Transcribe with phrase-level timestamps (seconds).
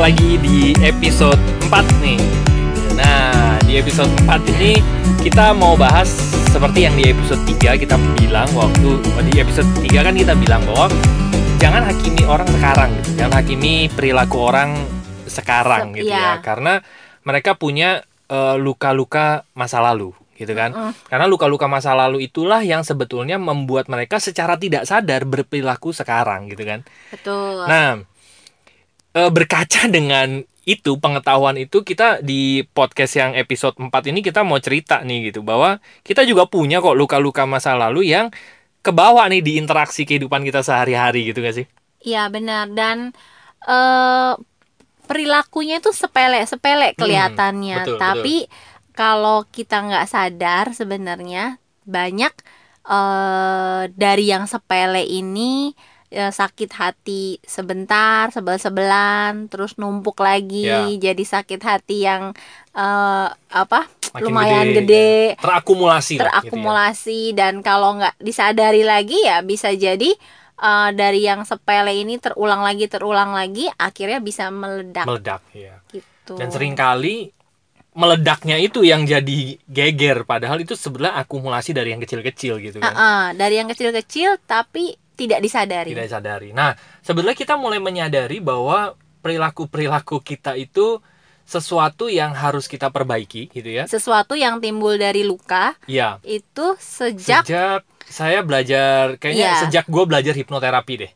[0.00, 1.36] lagi di episode
[1.68, 2.16] 4 nih.
[2.96, 4.80] Nah, di episode 4 ini
[5.20, 6.08] kita mau bahas
[6.48, 10.64] seperti yang di episode 3 kita bilang waktu oh, di episode 3 kan kita bilang
[10.64, 10.88] bahwa
[11.60, 13.08] jangan hakimi orang sekarang gitu.
[13.20, 14.70] Jangan hakimi perilaku orang
[15.28, 16.40] sekarang Se- gitu iya.
[16.40, 16.40] ya.
[16.40, 16.80] Karena
[17.20, 18.00] mereka punya
[18.32, 20.72] eh, luka-luka masa lalu gitu kan.
[20.72, 20.92] Mm.
[21.12, 26.64] Karena luka-luka masa lalu itulah yang sebetulnya membuat mereka secara tidak sadar berperilaku sekarang gitu
[26.64, 26.80] kan.
[27.12, 27.68] Betul.
[27.68, 28.00] Nah,
[29.16, 34.60] eh, berkaca dengan itu pengetahuan itu kita di podcast yang episode 4 ini kita mau
[34.60, 38.30] cerita nih gitu bahwa kita juga punya kok luka-luka masa lalu yang
[38.84, 41.66] kebawa nih di interaksi kehidupan kita sehari-hari gitu gak sih?
[42.00, 42.72] Iya benar.
[42.72, 43.12] Dan
[43.68, 44.32] eh
[45.08, 48.36] perilakunya itu sepele sepele kelihatannya, Hmm, betul, tapi
[48.96, 52.32] kalau kita nggak sadar sebenarnya banyak
[52.88, 55.74] eh dari yang sepele ini
[56.10, 60.86] eh, sakit hati sebentar sebel-sebelan terus numpuk lagi Ya.
[60.90, 62.34] jadi sakit hati yang
[62.72, 65.38] eh, apa Makin lumayan gede, gede, ya.
[65.38, 66.22] Terakumulasi lah, gitu ya.
[66.26, 70.10] terakumulasi dan kalau nggak disadari lagi ya bisa jadi
[70.60, 75.78] eh, dari yang sepele ini terulang lagi terulang lagi akhirnya bisa meledak meledak ya.
[75.88, 77.30] gitu Dan sering kali
[77.90, 82.86] meledaknya itu yang jadi geger padahal itu sebenarnya akumulasi dari yang kecil-kecil gitu kan.
[82.86, 86.56] Ah, ah, dari yang kecil-kecil tapi tidak disadari tidak sadari.
[86.56, 86.72] Nah,
[87.04, 91.04] sebenarnya kita mulai menyadari bahwa perilaku-perilaku kita itu
[91.44, 93.84] sesuatu yang harus kita perbaiki gitu ya.
[93.84, 96.22] sesuatu yang timbul dari luka Iya.
[96.24, 99.60] itu sejak, Sejak saya belajar kayaknya Iya.
[99.66, 101.12] sejak gue belajar hipnoterapi deh.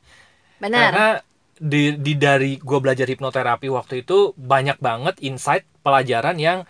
[0.58, 1.08] benar Karena
[1.54, 6.66] di, di dari gue belajar hipnoterapi waktu itu banyak banget insight pelajaran yang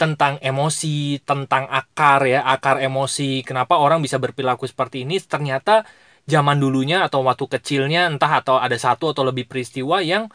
[0.00, 3.44] tentang emosi, tentang akar ya, akar emosi.
[3.44, 5.20] Kenapa orang bisa berperilaku seperti ini?
[5.20, 5.84] Ternyata
[6.26, 10.30] zaman dulunya atau waktu kecilnya entah atau ada satu atau lebih peristiwa yang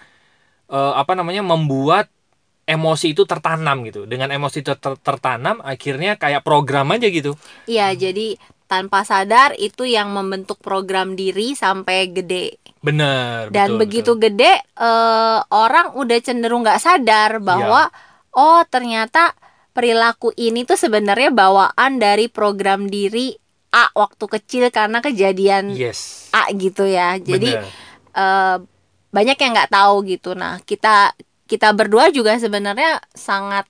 [0.68, 2.12] eh, apa namanya membuat
[2.68, 4.04] emosi itu tertanam gitu.
[4.04, 7.40] Dengan emosi itu ter- tertanam akhirnya kayak program aja gitu.
[7.64, 8.36] iya jadi
[8.68, 13.48] tanpa sadar itu yang membentuk program diri sampai gede Bener.
[13.50, 14.24] dan betul, begitu betul.
[14.28, 17.88] gede eh, orang udah cenderung nggak sadar bahwa
[18.36, 19.34] oh ternyata
[19.72, 23.40] perilaku ini tuh sebenarnya bawaan dari program diri
[23.70, 26.32] A waktu kecil karena kejadian Yes.
[26.32, 27.60] A gitu ya jadi
[28.14, 28.58] eh,
[29.08, 31.12] banyak yang nggak tahu gitu nah kita
[31.46, 33.68] kita berdua juga sebenarnya sangat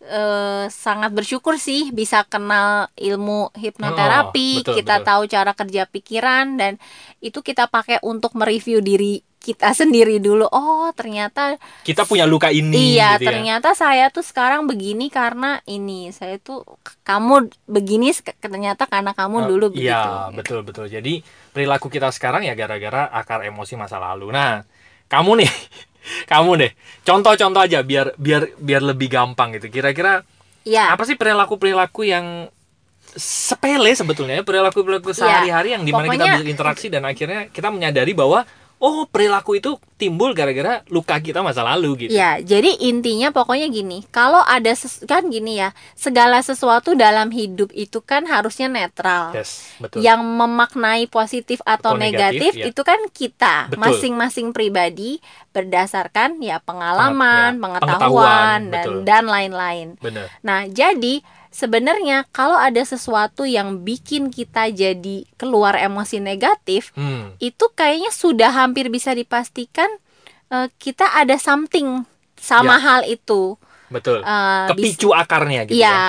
[0.00, 5.06] eh, sangat bersyukur sih bisa kenal ilmu hipnoterapi Oh, betul, kita betul.
[5.06, 6.72] tahu cara kerja pikiran dan
[7.18, 12.98] itu kita pakai untuk mereview diri kita sendiri dulu oh ternyata kita punya luka ini
[12.98, 13.28] iya gitu ya.
[13.30, 16.66] ternyata saya tuh sekarang begini karena ini saya tuh
[17.00, 20.86] kamu begini ternyata karena kamu Oh, dulu begitu Iya, betul betul.
[20.88, 24.28] Jadi perilaku kita sekarang ya gara-gara akar emosi masa lalu.
[24.28, 24.66] Nah,
[25.06, 25.50] kamu nih,
[26.32, 26.72] kamu deh.
[27.00, 29.70] Contoh-contoh aja biar biar biar lebih gampang gitu.
[29.70, 30.26] Kira-kira
[30.66, 32.50] ya apa sih perilaku-perilaku yang
[33.14, 37.68] sepele sebetulnya ya perilaku-perilaku Iya, sehari-hari yang di mana kita pokoknya- berinteraksi dan akhirnya kita
[37.70, 38.42] menyadari bahwa
[38.76, 42.12] oh perilaku itu timbul gara-gara luka kita masa lalu gitu.
[42.12, 44.76] Ya, jadi intinya pokoknya gini, kalau ada
[45.08, 49.32] kan gini ya, segala sesuatu dalam hidup itu kan harusnya netral.
[49.32, 50.04] Yes, betul.
[50.04, 52.64] Yang memaknai positif atau Atau negatif, negatif, ya.
[52.68, 55.24] itu kan kita masing-masing pribadi
[55.56, 59.04] berdasarkan ya pengalaman, ya, pengetahuan pengetahuan, dan betul.
[59.08, 59.88] dan lain-lain.
[60.44, 67.34] Nah, jadi sebenarnya kalau ada sesuatu yang bikin kita jadi keluar emosi negatif, Hmm.
[67.38, 69.88] itu kayaknya sudah hampir bisa dipastikan
[70.46, 72.82] eh, kita ada something sama Ya.
[72.84, 73.58] hal itu.
[73.86, 74.22] Betul.
[74.22, 75.82] Bis- Kepicu akarnya gitu ya.
[75.82, 76.00] Iya,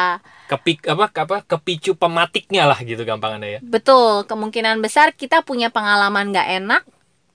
[0.47, 3.59] Kepik apa apa kepicu pematiknya lah gitu gampangannya ya.
[3.59, 4.23] betul.
[4.23, 6.83] Kemungkinan besar kita punya pengalaman nggak enak.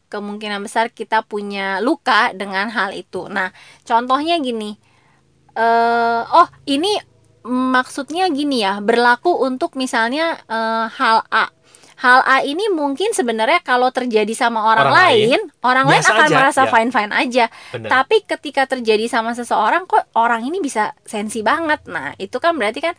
[0.08, 3.26] Kemungkinan besar kita punya luka dengan hal itu.
[3.26, 3.50] Nah,
[3.82, 4.78] contohnya gini.
[5.52, 6.96] eh oh, ini
[7.44, 11.50] maksudnya gini ya, berlaku untuk misalnya eh, hal A.
[12.02, 16.26] Hal A ini mungkin sebenarnya kalau terjadi sama orang, Orang lain, lain, orang lain akan
[16.26, 16.70] aja, merasa ya.
[16.74, 17.44] fine-fine aja.
[17.70, 17.88] Bener.
[17.94, 21.86] Tapi ketika terjadi sama seseorang kok orang ini bisa sensi banget.
[21.86, 22.98] Nah, itu kan berarti kan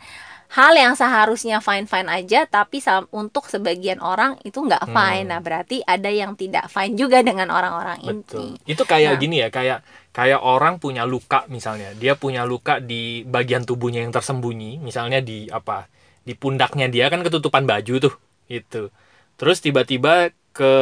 [0.56, 2.78] hal yang seharusnya fine-fine aja tapi
[3.12, 5.28] untuk sebagian orang itu nggak fine.
[5.28, 5.30] Hmm.
[5.36, 8.56] Nah, berarti ada yang tidak fine juga dengan orang-orang ini.
[8.64, 9.20] Itu kayak Nah.
[9.20, 11.90] gini ya, kayak kayak orang punya luka misalnya.
[11.98, 15.90] Dia punya luka di bagian tubuhnya yang tersembunyi, misalnya di apa?
[16.22, 18.14] Di pundaknya dia kan ketutupan baju tuh.
[18.46, 18.94] Itu.
[19.34, 20.72] Terus tiba-tiba ke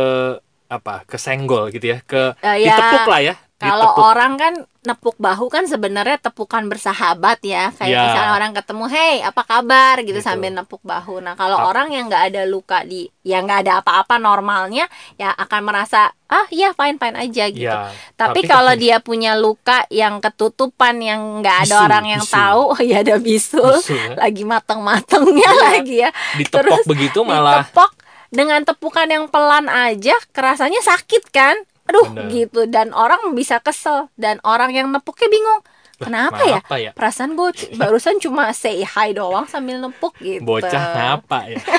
[0.69, 1.09] apa?
[1.09, 2.77] Kesenggol gitu ya, ke Eh, ya.
[2.77, 3.35] ditepuk lah ya.
[3.63, 4.03] Kalau Ditepuk.
[4.05, 7.71] orang kan nepuk bahu kan sebenarnya tepukan bersahabat ya.
[7.71, 8.03] Kayak Ya.
[8.03, 10.27] misalnya orang ketemu, "Hey, apa kabar?" gitu Gitu.
[10.27, 11.19] sambil nepuk bahu.
[11.19, 15.61] Nah, kalau orang yang nggak ada luka di yang nggak ada apa-apa normalnya ya akan
[15.63, 17.63] merasa, "Ah, iya fine-fine aja" gitu.
[17.63, 22.23] Ya, Tapi, tapi kalau dia punya luka yang ketutupan yang nggak ada Bisul, orang yang
[22.23, 22.35] bisul.
[22.35, 24.15] tahu, ya ada bisul, Bisul, ya.
[24.19, 25.63] lagi mateng-matengnya Iya.
[25.71, 26.11] lagi ya.
[26.37, 27.91] ditepok Terus begitu malah Ditepok
[28.29, 31.55] dengan tepukan yang pelan aja kerasanya sakit kan?
[31.87, 32.27] Aduh Bener.
[32.31, 35.63] gitu dan orang bisa kesel dan orang yang nepuknya bingung.
[35.99, 36.61] Kenapa ya?
[36.79, 36.91] Ya?
[36.91, 37.51] Perasaan gue
[37.81, 40.43] barusan cuma say hi doang sambil nepuk gitu.
[40.43, 41.59] Bocah ngapa ya?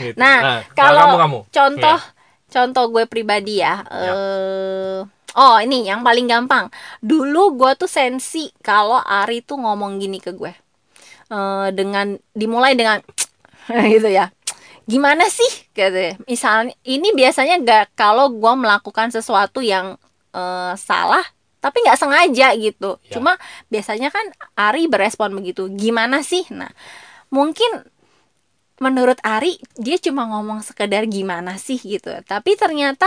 [0.00, 0.16] Gitu.
[0.16, 2.08] Nah, kalau kalau kamu kamu contoh Ya.
[2.48, 3.84] contoh gue pribadi ya.
[3.84, 4.12] Ya.
[4.16, 4.98] eh,
[5.36, 6.72] oh, ini yang paling gampang.
[7.04, 10.56] Dulu gue tuh sensi kalau Ari tuh ngomong gini ke gue.
[11.28, 13.04] Eh, dengan dimulai dengan
[13.92, 14.32] gitu ya.
[14.86, 16.20] Gimana sih gitu.
[16.24, 19.96] Misalnya ini biasanya gak kalau gue melakukan sesuatu yang
[20.30, 21.24] eh, salah
[21.60, 22.96] tapi nggak sengaja gitu.
[23.04, 23.20] Ya.
[23.20, 23.36] Cuma
[23.68, 24.24] biasanya kan
[24.56, 25.68] Ari berespon begitu.
[25.68, 26.48] Gimana sih?
[26.48, 26.72] Nah,
[27.28, 27.84] mungkin
[28.80, 33.04] menurut Ari dia cuma ngomong sekedar gimana sih gitu tapi ternyata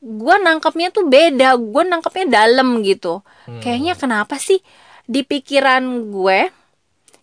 [0.00, 3.60] gue nangkepnya tuh beda gue nangkepnya dalam gitu Hmm.
[3.60, 4.64] kayaknya kenapa sih
[5.04, 6.48] di pikiran gue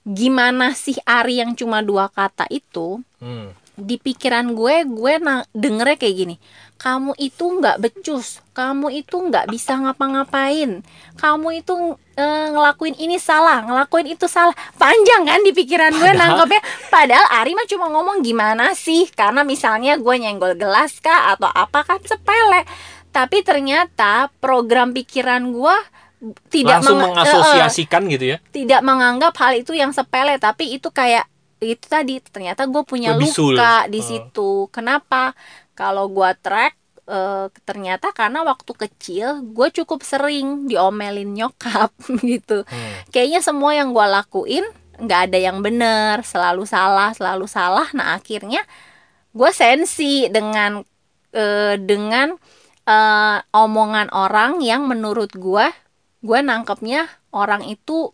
[0.06, 3.50] gimana sih Ari yang cuma dua kata itu Hmm.
[3.81, 6.36] Di pikiran gue gue na- dengernya kayak gini
[6.78, 10.81] kamu itu nggak becus kamu itu nggak bisa ngapa-ngapain
[11.16, 11.74] kamu itu
[12.13, 14.54] eh, ngelakuin ini salah ngelakuin itu salah.
[14.75, 19.06] Panjang kan di pikiran gue Padahal- nangkepnya padahal Ari mah cuma ngomong gimana sih?
[19.07, 22.66] Karena misalnya gue nyenggol gelas kah atau apa kan sepele.
[23.10, 25.75] Tapi ternyata program pikiran gue
[26.48, 28.38] tidak langsung menge- eh, eh, mengasosiasikan gitu ya?
[28.51, 31.25] tidak menganggap hal itu yang sepele tapi itu kayak
[31.61, 34.05] itu tadi ternyata gue punya Lebih luka di Oh.
[34.05, 34.51] situ.
[34.73, 35.37] Kenapa?
[35.71, 36.73] Kalau gue track
[37.05, 41.93] eh, ternyata karena waktu kecil gue cukup sering diomelin nyokap
[42.25, 42.65] gitu.
[42.65, 42.93] Hmm.
[43.09, 44.65] kayaknya semua yang gue lakuin
[45.01, 47.85] nggak ada yang bener selalu salah selalu salah.
[47.93, 48.65] Nah akhirnya
[49.31, 50.81] gue sensi dengan
[51.31, 52.33] eh, dengan
[52.83, 55.65] eh, omongan orang yang menurut gue
[56.21, 58.13] gue nangkepnya orang itu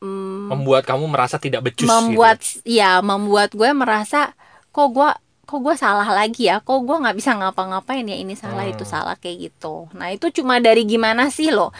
[0.00, 2.64] mm, membuat kamu merasa tidak becus membuat gitu.
[2.66, 4.32] ya membuat gue merasa
[4.72, 5.10] kok gue
[5.50, 6.62] kok gue salah lagi ya?
[6.62, 8.14] Kok gue nggak bisa ngapa-ngapain ya?
[8.22, 8.70] Ini salah Hmm.
[8.70, 9.90] itu salah kayak gitu.
[9.98, 11.74] Nah itu cuma dari gimana sih lo?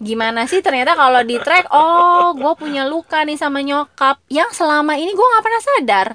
[0.00, 4.16] Gimana sih ternyata kalau di track oh gue punya luka nih sama nyokap.
[4.32, 6.08] Yang selama ini gue nggak pernah sadar.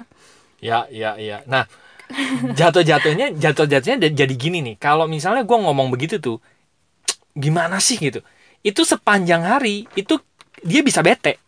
[0.58, 1.46] Ya ya ya.
[1.46, 1.70] Nah
[2.58, 4.74] jatuh-jatuhnya jatuh-jatuhnya jadi gini nih.
[4.82, 6.42] Kalau misalnya gue ngomong begitu tuh
[7.38, 8.02] gimana sih?
[8.02, 8.18] gitu.
[8.66, 10.18] Itu sepanjang hari itu
[10.66, 11.38] dia bisa bete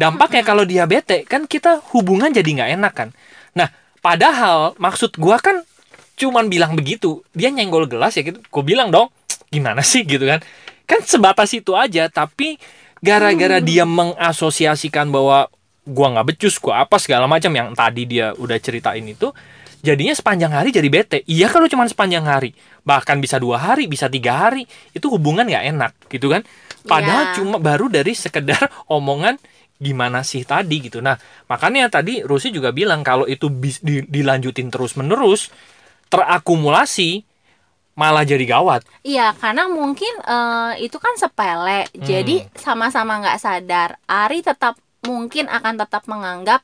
[0.00, 3.08] dampaknya kalau dia bete kan kita hubungan jadi nggak enak kan?
[3.52, 3.68] Nah
[4.00, 5.60] padahal maksud gue kan
[6.16, 8.40] cuman bilang begitu dia nyenggol gelas ya gitu.
[8.40, 9.12] Gue bilang dong
[9.52, 10.08] gimana sih?
[10.08, 10.40] gitu kan.
[10.88, 12.56] Kan sebatas itu aja tapi
[13.00, 15.48] gara-gara dia mengasosiasikan bahwa
[15.88, 19.32] gua nggak becus gua apa segala macam yang tadi dia udah ceritain itu
[19.80, 21.18] jadinya sepanjang hari jadi bete.
[21.24, 22.52] Iya kalau cuma sepanjang hari.
[22.84, 26.44] Bahkan bisa dua hari bisa tiga hari itu hubungan nggak enak gitu kan.
[26.84, 27.34] Padahal Iya.
[27.40, 29.40] cuma baru dari sekedar omongan
[29.80, 31.16] gimana sih tadi gitu nah
[31.48, 35.48] makanya tadi Rusi juga bilang kalau itu bis- di- dilanjutin terus menerus
[36.12, 37.24] terakumulasi
[37.96, 41.84] malah jadi gawat Iya, karena mungkin eh, itu kan sepele.
[41.90, 42.00] Hmm.
[42.00, 43.96] Jadi sama-sama nggak sadar.
[44.08, 46.60] Ari tetap mungkin akan tetap menganggap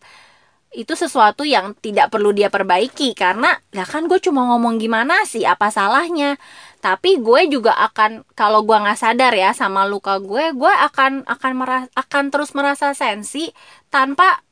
[0.77, 5.49] itu sesuatu yang tidak perlu dia perbaiki karena ya kan gue cuma ngomong gimana sih
[5.49, 6.37] apa salahnya
[6.85, 11.53] tapi gue juga akan kalau gue nggak sadar ya sama luka gue gue akan akan
[11.57, 13.49] mera- akan terus merasa sensi
[13.89, 14.45] tanpa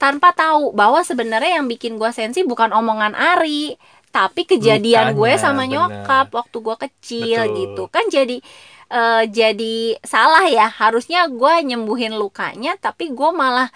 [0.00, 3.76] tanpa tahu bahwa sebenarnya yang bikin gue sensi bukan omongan Ari
[4.12, 5.72] tapi kejadian gue Lukanya, sama bener.
[5.76, 7.56] nyokap waktu gue kecil Betul.
[7.60, 8.36] gitu kan jadi
[8.88, 13.68] eh, jadi salah ya harusnya gue nyembuhin lukanya tapi gue malah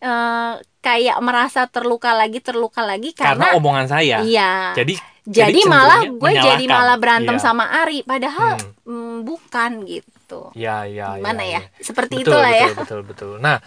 [0.00, 0.54] eh,
[0.86, 4.22] kayak merasa terluka lagi terluka lagi karena, karena, omongan saya.
[4.22, 4.78] Iya.
[4.78, 4.94] Jadi
[5.26, 7.42] jadi cenderungnya malah gue jadi malah berantem Iya.
[7.42, 8.06] sama Ari.
[8.06, 8.54] Padahal
[8.86, 8.94] Hmm.
[8.94, 10.40] mm, bukan gitu.
[10.54, 12.68] Ya ya gimana ya, ya, seperti betul, itulah ya.
[12.70, 13.32] betul, betul betul.
[13.42, 13.58] Nah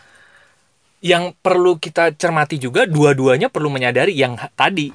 [1.00, 4.92] yang perlu kita cermati juga dua-duanya perlu menyadari yang tadi.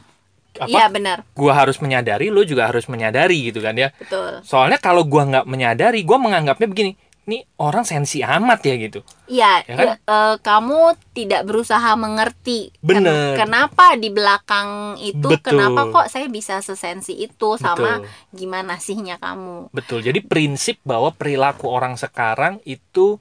[0.54, 0.70] Apa?
[0.70, 1.18] Iya benar.
[1.34, 3.90] Gua harus menyadari lo juga harus menyadari gitu kan ya.
[4.00, 4.40] Betul.
[4.46, 9.64] Soalnya kalau gua nggak menyadari gua menganggapnya begini nih orang sensi amat ya gitu Iya,
[9.64, 9.86] Ya kan?
[9.96, 10.80] eh, kamu
[11.16, 13.32] tidak berusaha mengerti Ken- Bener.
[13.40, 15.56] kenapa di belakang itu Betul.
[15.56, 18.12] kenapa kok saya bisa sesensi itu sama Betul.
[18.36, 19.72] gimana sihnya kamu.
[19.72, 23.16] betul jadi prinsip bahwa perilaku orang sekarang itu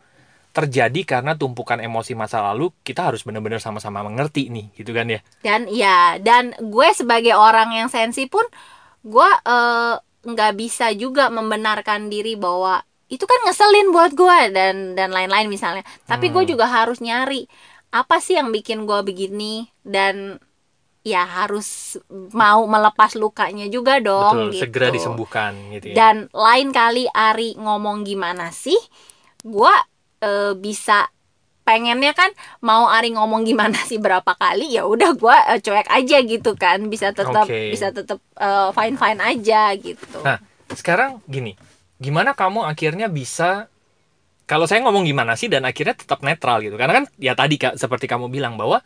[0.53, 5.19] terjadi karena tumpukan emosi masa lalu kita harus benar-benar sama-sama mengerti nih gitu kan ya
[5.41, 8.43] Dan ya, dan gue sebagai orang yang sensi pun
[9.03, 12.79] gue eh, nggak bisa juga membenarkan diri bahwa
[13.13, 15.85] itu kan ngeselin buat gue dan dan lain-lain misalnya.
[16.03, 16.51] Tapi gue Hmm.
[16.51, 17.45] juga harus nyari
[17.93, 19.69] apa sih yang bikin gue begini?
[19.79, 20.41] Dan
[21.03, 21.99] ya harus
[22.31, 24.61] mau melepas lukanya juga dong betul gitu.
[24.65, 25.95] segera disembuhkan gitu ya.
[25.95, 28.79] Dan lain kali Ari ngomong gimana sih
[29.43, 29.73] gue
[30.19, 31.11] eh, bisa
[31.63, 36.55] pengennya kan mau Ari ngomong gimana sih berapa kali ya udah gue cuek aja gitu
[36.55, 36.87] kan.
[36.87, 37.69] Bisa tetap Oke.
[37.69, 38.23] bisa tetap
[38.73, 40.19] fine fine aja gitu.
[40.23, 40.39] Nah,
[40.71, 41.53] sekarang gini,
[41.97, 43.67] gimana kamu akhirnya bisa
[44.43, 46.75] kalau saya ngomong gimana sih dan akhirnya tetap netral gitu.
[46.75, 48.83] Karena kan ya tadi Kak seperti kamu bilang bahwa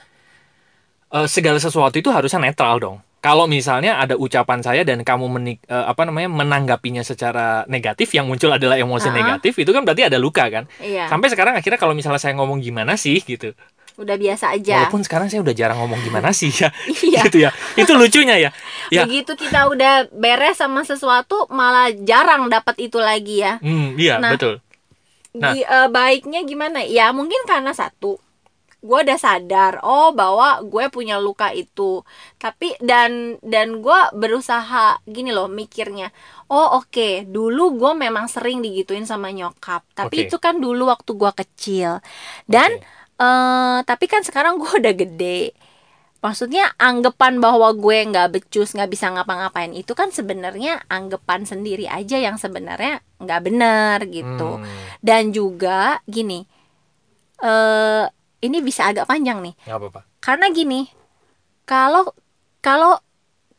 [1.13, 2.97] eh, segala sesuatu itu harusnya netral dong.
[3.17, 8.29] Kalau misalnya ada ucapan saya dan kamu menik, eh, apa namanya menanggapinya secara negatif yang
[8.29, 9.15] muncul adalah emosi Ah.
[9.17, 10.69] negatif itu kan berarti ada luka kan.
[10.79, 13.57] iya Sampai sekarang akhirnya kalau misalnya saya ngomong gimana sih gitu.
[13.97, 16.69] Udah biasa aja Walaupun sekarang saya udah jarang ngomong gimana sih ya.
[17.03, 17.49] iya gitu ya.
[17.73, 18.49] Itu lucunya ya.
[18.87, 19.03] Ya.
[19.03, 24.31] begitu kita udah beres sama sesuatu malah jarang dapat itu lagi ya Hmm, iya, Nah,
[24.31, 24.61] betul.
[25.33, 25.51] Nah.
[25.51, 28.21] Gi- eh, baiknya gimana ya mungkin karena satu
[28.77, 32.05] gue udah sadar oh bahwa gue punya luka itu
[32.37, 36.13] tapi dan dan gue berusaha gini loh mikirnya
[36.47, 40.25] oh oke dulu gue memang sering digituin sama nyokap tapi Oke.
[40.29, 41.91] itu kan dulu waktu gue kecil
[42.45, 42.85] dan Oke.
[43.17, 45.53] Eh tapi kan sekarang gue udah gede.
[46.17, 52.17] Maksudnya anggapan bahwa gue nggak becus nggak bisa ngapa-ngapain itu kan sebenarnya anggapan sendiri aja
[52.17, 54.57] yang sebenarnya nggak benar gitu.
[54.57, 54.65] Hmm,
[55.05, 56.45] dan juga gini
[57.37, 58.05] eh
[58.41, 59.53] ini bisa agak panjang nih.
[59.65, 60.01] Nggak apa-apa.
[60.17, 60.89] karena gini
[61.63, 62.09] kalau
[62.59, 62.97] kalau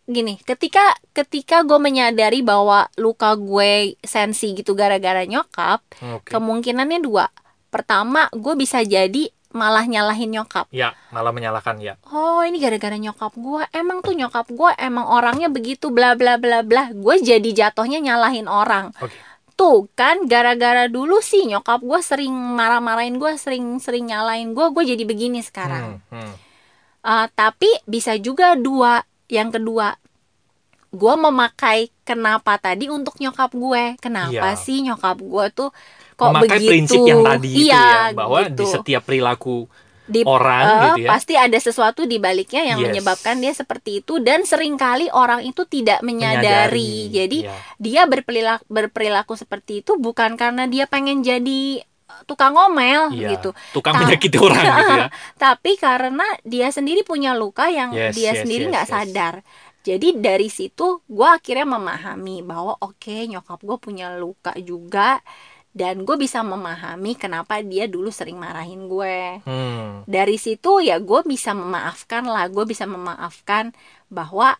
[0.04, 0.82] gini ketika
[1.14, 5.80] ketika gue menyadari bahwa luka gue sensi gitu gara-gara nyokap
[6.18, 6.34] Oke.
[6.34, 7.30] kemungkinannya dua.
[7.68, 11.96] Pertama gue bisa jadi malah nyalahin nyokap Ya, malah menyalahkan ya.
[12.06, 16.60] oh ini gara-gara nyokap gue emang tuh nyokap gue emang orangnya begitu bla bla bla
[16.60, 19.16] bla gue jadi jatuhnya nyalahin orang Oke.
[19.54, 25.02] tuh kan gara-gara dulu sih nyokap gue sering marah-marahin gue sering-sering nyalain gue gue jadi
[25.02, 26.34] begini sekarang Hmm, hmm.
[27.00, 29.96] Uh, tapi bisa juga dua yang kedua
[30.88, 34.56] gue memakai kenapa tadi untuk nyokap gue kenapa Iya.
[34.56, 35.70] sih nyokap gue tuh
[36.18, 38.64] kok Memakai begitu prinsip yang tadi itu iya, ya, bahwa di gitu.
[38.66, 39.70] setiap perilaku
[40.02, 41.08] Di- orang eh, gitu ya.
[41.12, 42.86] pasti ada sesuatu di baliknya yang Yes.
[42.90, 47.54] menyebabkan dia seperti itu dan sering kali orang itu tidak menyadari, jadi ya.
[47.76, 53.50] dia berperilaku berperilaku seperti itu bukan karena dia pengen jadi uh, tukang ngomel Iya, gitu
[53.70, 55.06] tukang Ta- menyakiti orang gitu ya.
[55.44, 58.92] tapi karena dia sendiri punya luka yang Yes, dia yes, sendiri yes, nggak yes.
[58.96, 59.34] sadar
[59.84, 65.20] jadi dari situ gue akhirnya memahami bahwa oke nyokap gue punya luka juga
[65.76, 69.44] dan gue bisa memahami kenapa dia dulu sering marahin gue.
[69.44, 72.48] Hmm, dari situ ya gue bisa memaafkan lah.
[72.50, 73.76] Gue bisa memaafkan
[74.08, 74.56] bahwa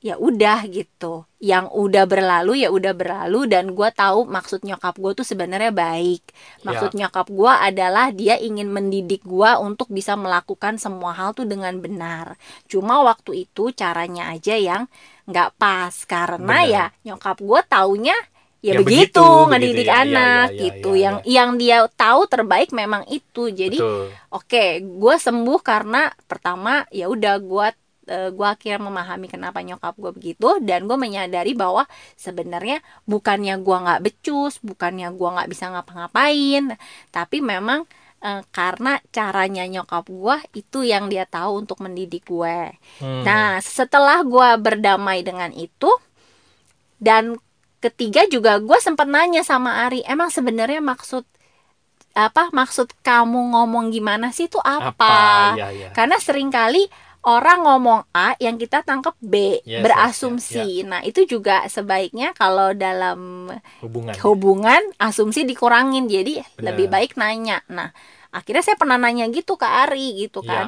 [0.00, 1.28] ya udah gitu.
[1.40, 6.22] Yang udah berlalu ya udah berlalu dan gue tahu maksud nyokap gue tuh sebenarnya baik.
[6.64, 11.76] Maksud nyokap gue adalah dia ingin mendidik gue untuk bisa melakukan semua hal tuh dengan
[11.80, 12.36] benar.
[12.68, 14.88] Cuma waktu itu caranya aja yang
[15.28, 15.92] nggak pas.
[16.04, 16.72] Karena Benar.
[16.72, 18.16] ya nyokap gue taunya
[18.60, 19.50] ya, Ya begitu, begitu, begitu.
[19.50, 20.90] ngedidik ya, ya, anak ya, ya, gitu.
[20.96, 23.48] ya, yang yang dia tahu terbaik memang itu.
[23.50, 23.78] Jadi.
[24.30, 27.68] Oke, gue sembuh karena pertama ya udah gue
[28.10, 31.86] gue akhirnya memahami kenapa nyokap gue begitu dan gue menyadari bahwa
[32.18, 36.74] sebenarnya bukannya gue nggak becus, bukannya gue nggak bisa ngapa-ngapain,
[37.14, 37.86] tapi memang
[38.18, 42.74] eh, karena caranya nyokap gue itu yang dia tahu untuk mendidik gue.
[42.98, 45.90] Hmm, Nah, setelah gue berdamai dengan itu
[46.98, 47.38] dan
[47.80, 51.24] ketiga juga gue sempat nanya sama Ari, emang sebenarnya maksud
[52.10, 54.92] apa maksud kamu ngomong gimana sih itu apa?
[54.92, 55.14] apa?
[55.56, 55.88] Ya, ya.
[55.94, 56.90] Karena sering kali
[57.22, 60.82] orang ngomong A yang kita tangkap B, Yes, berasumsi.
[60.88, 63.46] Nah, itu juga sebaiknya kalau dalam
[63.84, 64.16] Hubungan.
[64.24, 66.08] hubungan asumsi dikurangin.
[66.08, 66.64] Jadi Benar.
[66.72, 67.60] lebih baik nanya.
[67.68, 67.92] Nah,
[68.32, 70.48] akhirnya saya pernah nanya gitu ke Ari gitu Iya.
[70.48, 70.66] kan.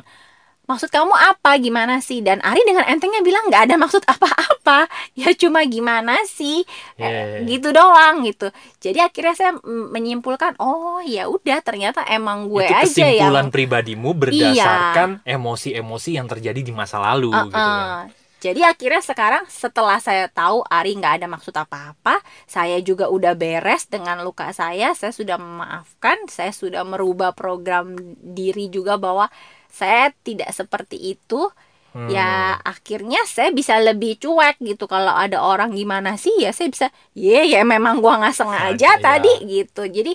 [0.62, 1.58] Maksud kamu apa?
[1.58, 2.22] Gimana sih?
[2.22, 4.86] Dan Ari dengan entengnya bilang nggak ada maksud apa-apa.
[5.18, 6.64] Ya cuma gimana sih?
[6.96, 7.48] Ya, ya, Eh, ya.
[7.50, 8.48] gitu doang gitu.
[8.80, 14.10] Jadi akhirnya saya menyimpulkan, oh ya udah ternyata emang gue itu aja kesimpulan yang pribadimu
[14.16, 17.44] berdasarkan emosi-emosi yang terjadi di masa lalu Uh-uh.
[17.44, 18.08] gitu kan.
[18.42, 23.86] Jadi akhirnya sekarang setelah saya tahu Ari nggak ada maksud apa-apa, saya juga udah beres
[23.86, 29.30] dengan luka saya, saya sudah memaafkan, saya sudah merubah program diri juga bahwa
[29.72, 31.48] saya tidak seperti itu.
[31.92, 32.08] Hmm.
[32.08, 36.86] Ya akhirnya saya bisa lebih cuek gitu kalau ada orang gimana sih ya saya bisa,
[37.16, 39.06] ya ya memang gua nggak sengaja Sengaja, ya.
[39.06, 39.82] tadi gitu.
[39.96, 40.12] Jadi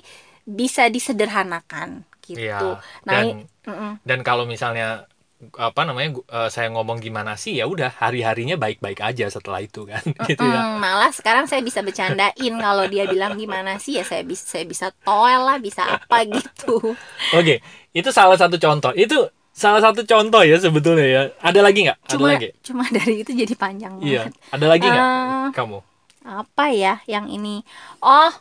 [0.47, 1.89] bisa disederhanakan
[2.25, 2.41] gitu.
[2.43, 2.81] Iya.
[3.07, 3.25] Nah, Dan
[3.67, 3.93] mm-mm.
[4.07, 5.07] dan kalau misalnya
[5.53, 10.01] apa namanya eh, saya ngomong gimana sih ya udah hari-harinya baik-baik aja setelah itu kan
[10.29, 14.21] gitu ya Mm, malah sekarang saya bisa bercandain kalau dia bilang gimana sih ya saya
[14.21, 16.93] bisa saya bisa toel lah bisa apa gitu
[17.33, 17.55] oke
[17.97, 19.15] itu salah satu contoh itu
[19.57, 21.21] salah satu contoh ya sebetulnya ya.
[21.41, 21.97] Ada lagi nggak?
[22.05, 22.49] Ada cuma lagi?
[22.61, 24.29] cuma dari itu jadi panjang iya.
[24.29, 24.33] banget.
[24.53, 25.79] Ada lagi nggak Eh, kamu?
[26.27, 27.65] apa ya yang ini?
[28.05, 28.31] Oh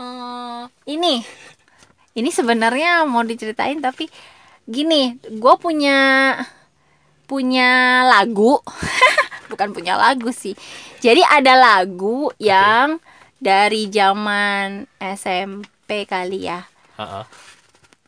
[0.00, 1.20] eh, ini.
[2.12, 4.08] Ini sebenarnya mau diceritain tapi
[4.64, 6.40] gini gue punya
[7.28, 8.56] punya lagu.
[9.52, 10.56] Bukan punya lagu sih.
[11.04, 12.96] Jadi ada lagu yang
[13.36, 16.64] dari zaman SMP kali ya.
[16.96, 17.51] Heeh.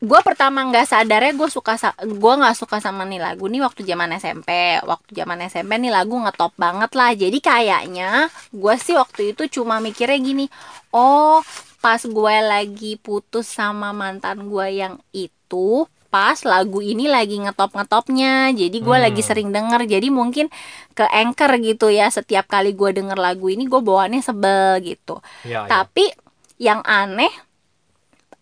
[0.04, 4.12] Gue pertama nggak sadarnya gue suka gue nggak suka sama nih lagu nih waktu zaman
[4.14, 7.10] SMP waktu zaman SMP nih lagu ngetop banget lah.
[7.16, 10.46] Jadi kayaknya gue sih waktu itu cuma mikirnya gini
[10.92, 11.40] oh
[11.80, 18.54] pas gue lagi putus sama mantan gue yang itu pas lagu ini lagi ngetop ngetopnya
[18.54, 19.04] jadi gue Hmm.
[19.10, 19.82] lagi sering denger.
[19.88, 20.46] Jadi mungkin
[20.94, 25.18] ke anchor gitu ya setiap kali gue denger lagu ini gue bawaannya sebel gitu.
[25.42, 25.66] Ya, ya.
[25.66, 26.06] tapi
[26.54, 27.34] yang aneh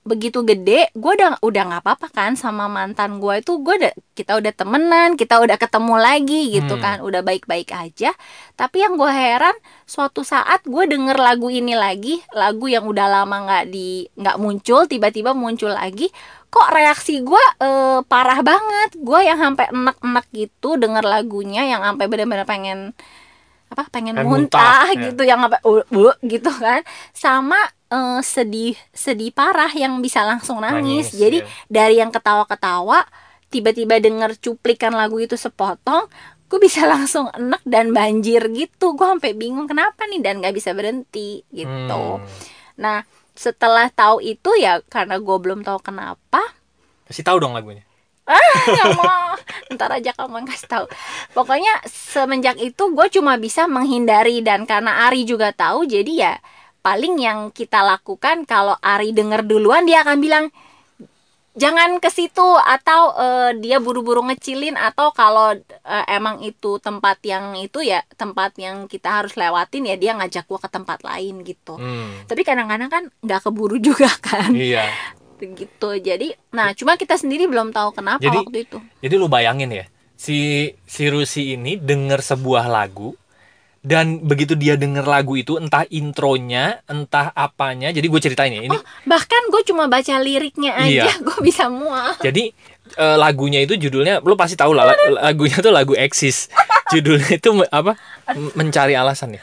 [0.02, 4.34] begitu gede gue udah udah nggak apa-apa kan sama mantan gue itu gue udah kita
[4.34, 6.82] udah temenan kita udah ketemu lagi gitu Hmm.
[6.82, 8.10] kan udah baik-baik aja
[8.58, 9.54] tapi yang gue heran
[9.86, 14.90] suatu saat gue denger lagu ini lagi lagu yang udah lama nggak di nggak muncul
[14.90, 16.10] tiba-tiba muncul lagi
[16.50, 22.10] kok reaksi gue eh, parah banget gue yang sampai enek-enek gitu denger lagunya yang sampai
[22.10, 22.90] bener-bener pengen
[23.72, 25.02] apa pengen Pengen muntah, muntah, ya.
[25.08, 26.84] gitu yang apa uh, uh, gitu kan
[27.16, 27.56] sama
[27.92, 31.48] eh, sedih sedih parah yang bisa langsung nangis, Nangis, jadi ya.
[31.68, 33.04] dari yang ketawa-ketawa
[33.52, 36.08] tiba-tiba denger cuplikan lagu itu sepotong
[36.48, 38.96] gue bisa langsung enek dan banjir gitu.
[38.96, 42.20] Gue sampai bingung kenapa nih dan nggak bisa berhenti gitu.
[42.20, 42.24] Hmm.
[42.72, 46.40] nah setelah tahu itu ya karena gue belum tahu kenapa
[47.08, 47.84] kasih tahu dong lagunya.
[48.72, 49.36] Nggak mau.
[49.74, 50.86] Ntar aja kamu yang kasih tahu.
[51.36, 56.34] Pokoknya semenjak itu gue cuma bisa menghindari dan karena Ari juga tahu jadi ya
[56.82, 60.46] paling yang kita lakukan kalau Ari denger duluan dia akan bilang
[61.52, 67.52] jangan ke situ atau eh, dia buru-buru ngecilin atau kalau eh, emang itu tempat yang
[67.54, 71.76] itu ya tempat yang kita harus lewatin ya dia ngajak gua ke tempat lain gitu.
[71.76, 72.24] Hmm.
[72.24, 74.50] tapi kadang-kadang kan nggak keburu juga kan.
[74.52, 74.88] Iya.
[75.42, 75.88] Gitu.
[75.98, 78.78] Jadi nah cuma kita sendiri belum tahu kenapa Jadi- waktu itu.
[79.04, 79.84] Jadi lu bayangin ya,
[80.16, 83.12] si si Rusi ini denger sebuah lagu
[83.82, 87.90] dan begitu dia denger lagu itu entah intronya, entah apanya.
[87.90, 88.78] Jadi gue ceritain ya ini.
[89.02, 91.18] bahkan gue cuma baca liriknya aja Iya.
[91.18, 92.54] gue bisa mual Jadi
[92.94, 96.46] eh, lagunya itu judulnya lu pasti tahu lah la- lagunya tuh lagu Exis.
[96.88, 97.98] Judulnya itu apa?
[98.54, 99.42] Mencari alasan ya.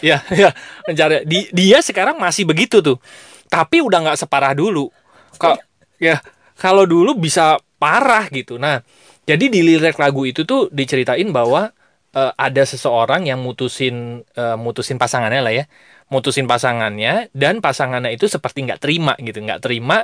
[0.00, 0.50] Ya, ya,
[0.84, 1.24] mencari.
[1.24, 3.00] Di, dia sekarang masih begitu tuh.
[3.48, 4.92] Tapi udah nggak separah dulu.
[5.34, 5.56] Kok
[5.96, 6.20] ya
[6.56, 8.60] kalau dulu bisa parah gitu.
[8.60, 8.84] Nah,
[9.24, 11.72] jadi di lirik lagu itu tuh diceritain bahwa
[12.14, 15.64] eh, ada seseorang yang mutusin eh, mutusin pasangannya lah ya.
[16.10, 20.02] Mutusin pasangannya dan pasangannya itu seperti nggak terima gitu, nggak terima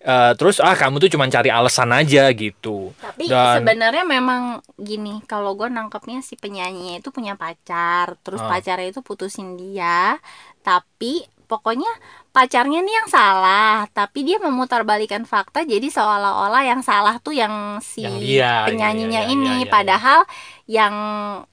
[0.00, 2.94] eh, terus ah kamu tuh cuma cari alasan aja gitu.
[3.04, 4.42] tapi Dan- sebenarnya memang
[4.80, 8.48] gini kalau gue nangkepnya si penyanyinya itu punya pacar terus Ah.
[8.48, 10.16] pacarnya itu putusin dia
[10.62, 11.90] tapi pokoknya
[12.30, 18.06] pacarnya nih yang salah tapi dia memutarbalikan fakta jadi seolah-olah yang salah tuh yang si
[18.06, 19.54] Yang dia, penyanyinya iya, iya, ini.
[19.60, 19.70] iya, iya.
[19.70, 20.20] padahal
[20.70, 20.94] yang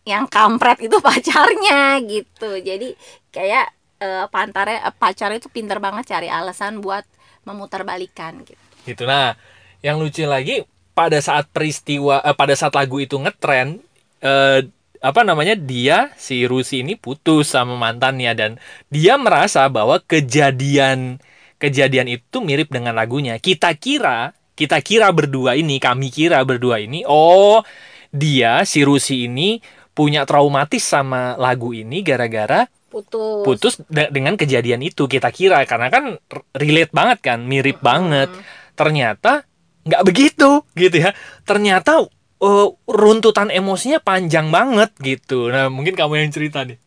[0.05, 2.61] yang kampret itu pacarnya gitu.
[2.61, 2.93] Jadi
[3.33, 7.03] kayak eh, pantarnya eh, pacarnya itu pinter banget cari alasan buat
[7.49, 8.61] memutarbalikan gitu.
[8.85, 9.03] Gitu.
[9.09, 9.33] Nah
[9.81, 10.61] yang lucu lagi
[10.93, 13.81] pada saat peristiwa eh, pada saat lagu itu ngetren
[14.21, 14.61] eh,
[15.01, 18.51] apa namanya dia si Rusi ini putus sama mantannya dan
[18.89, 21.21] dia merasa bahwa kejadian
[21.61, 23.37] kejadian itu mirip dengan lagunya.
[23.37, 27.61] Kita kira kita kira berdua ini kami kira berdua ini oh
[28.09, 29.61] dia si Rusi ini
[29.93, 33.41] punya traumatis sama lagu ini gara-gara putus.
[33.45, 35.09] putus de- dengan kejadian itu.
[35.09, 36.17] Kita kira karena kan
[36.53, 38.29] relate banget kan mirip banget.
[38.77, 39.45] Ternyata
[39.85, 41.13] nggak begitu gitu ya.
[41.45, 42.05] Ternyata
[42.37, 46.77] eh, runtutan emosinya panjang banget gitu nah mungkin kamu yang cerita deh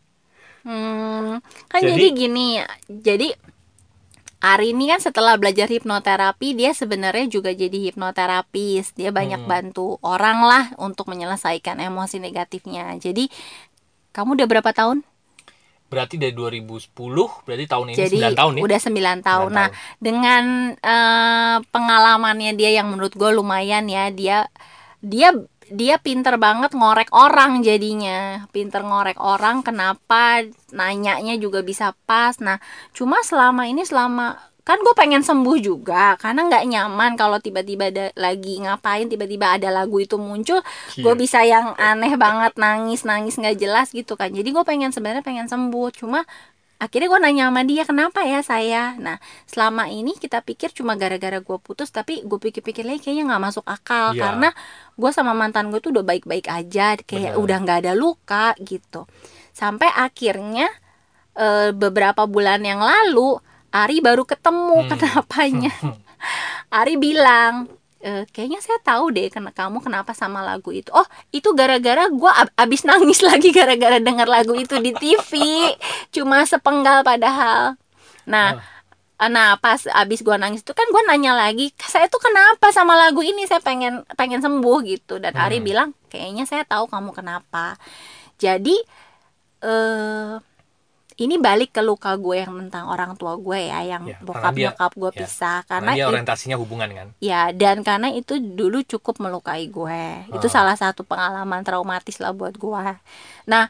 [0.61, 1.41] Hmm,
[1.73, 2.49] kan Jadi- jadi, gini,
[2.87, 3.33] jadi
[4.41, 8.93] Ari ini kan setelah belajar hipnoterapi dia sebenarnya juga jadi hipnoterapis.
[8.93, 9.49] Dia banyak Hmm.
[9.49, 12.97] bantu orang lah untuk menyelesaikan emosi negatifnya.
[12.97, 13.29] Jadi
[14.11, 15.05] kamu udah berapa tahun?
[15.91, 19.49] berarti dari 2010 berarti tahun ini jadi 9 tahun ya udah 9 tahun.
[19.51, 19.99] 9 Nah, tahun.
[19.99, 20.45] dengan
[20.79, 24.47] eh, pengalamannya dia yang menurut gue lumayan ya, dia
[25.01, 25.33] dia
[25.71, 32.59] dia pinter banget ngorek orang jadinya pinter ngorek orang kenapa nanyanya juga bisa pas nah
[32.91, 38.13] cuma selama ini selama kan gue pengen sembuh juga karena nggak nyaman kalau tiba-tiba ada
[38.15, 40.61] lagi ngapain tiba-tiba ada lagu itu muncul
[40.95, 41.17] gue Iya.
[41.17, 45.49] bisa yang aneh banget nangis nangis nggak jelas gitu kan jadi gue pengen sebenarnya pengen
[45.49, 46.23] sembuh cuma
[46.77, 51.37] akhirnya gue nanya sama dia kenapa ya saya nah selama ini kita pikir cuma gara-gara
[51.37, 54.21] gue putus tapi gue pikir-pikir lagi kayaknya nggak masuk akal Iya.
[54.23, 54.49] karena
[55.01, 57.41] gue sama mantan gue tuh udah baik-baik aja kayak Bener.
[57.41, 59.09] udah nggak ada luka gitu.
[59.51, 60.69] Sampai akhirnya
[61.33, 64.91] eh, beberapa bulan yang lalu Ari baru ketemu Hmm.
[64.93, 65.73] kenapanya.
[66.75, 70.89] Ari bilang "Eh, kayaknya saya tahu deh kena kamu kenapa sama lagu itu.
[70.91, 75.33] Oh itu gara-gara gue abis nangis lagi gara-gara denger lagu itu di TV
[76.11, 77.77] cuma sepenggal padahal.
[78.25, 78.57] Nah
[79.23, 83.21] Nah pas abis gue nangis itu kan gue nanya lagi saya tuh kenapa sama lagu
[83.21, 85.67] ini saya pengen pengen sembuh gitu dan Ari Hmm.
[85.67, 87.77] bilang kayaknya saya tahu kamu kenapa
[88.37, 88.73] jadi
[89.61, 90.41] eh
[91.21, 94.73] ini balik ke luka gue yang tentang orang tua gue ya yang Ya, bokap dia-
[94.73, 97.09] nyokap gue ya, pisah Karena karena dia it- orientasinya hubungan kan.
[97.21, 100.03] ya dan karena itu dulu cukup melukai gue
[100.33, 100.53] itu Ah.
[100.55, 102.85] salah satu pengalaman traumatis lah buat gue
[103.45, 103.69] nah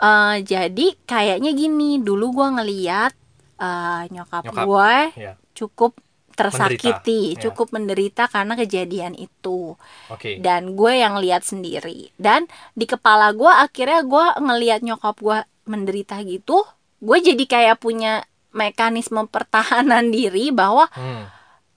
[0.00, 3.14] eh, jadi kayaknya gini dulu gue ngeliat
[3.60, 5.32] eh, nyokap, Nyokap, gue ya.
[5.52, 5.92] cukup
[6.32, 9.76] tersakiti Menderita, cukup menderita karena kejadian itu
[10.08, 10.40] Oke.
[10.40, 16.16] dan gue yang lihat sendiri dan di kepala gue akhirnya gue ngelihat nyokap gue menderita
[16.24, 16.64] gitu
[16.98, 21.28] gue jadi kayak punya mekanisme pertahanan diri bahwa Hmm.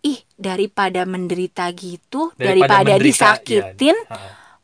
[0.01, 3.03] ih daripada menderita gitu Daripada daripada, menderita,
[3.35, 4.17] disakitin Ha.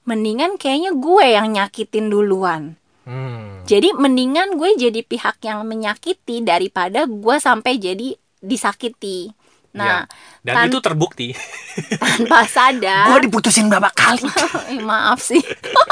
[0.03, 2.78] mendingan kayaknya gue yang nyakitin duluan
[3.09, 3.65] Hmm.
[3.65, 9.33] jadi mendingan gue jadi pihak yang menyakiti daripada gue sampai jadi disakiti
[9.69, 10.05] nah
[10.41, 11.27] Dan tan- itu terbukti.
[12.01, 14.25] tanpa sadar Gua diputusin berapa kali?
[14.69, 15.41] Eh, maaf sih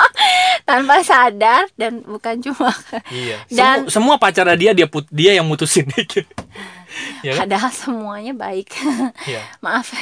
[0.70, 2.74] tanpa sadar dan bukan cuma
[3.10, 3.42] iya.
[3.48, 5.86] Dan- semua, semua pacarnya dia dia put, dia yang mutusin
[7.22, 7.46] ya kan?
[7.46, 8.74] padahal semuanya baik
[9.24, 9.42] Iya.
[9.60, 9.94] maaf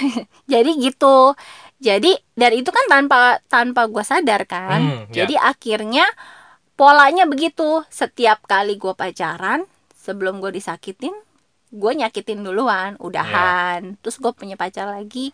[0.46, 1.36] jadi gitu
[1.78, 5.24] jadi dan itu kan tanpa tanpa gue sadar kan Hmm, ya.
[5.24, 6.08] jadi akhirnya
[6.76, 7.84] polanya begitu.
[7.90, 9.64] Setiap kali gue pacaran
[9.96, 11.16] sebelum gue disakitin
[11.76, 14.00] gue nyakitin duluan udahan.
[14.00, 15.32] Terus gue punya pacar lagi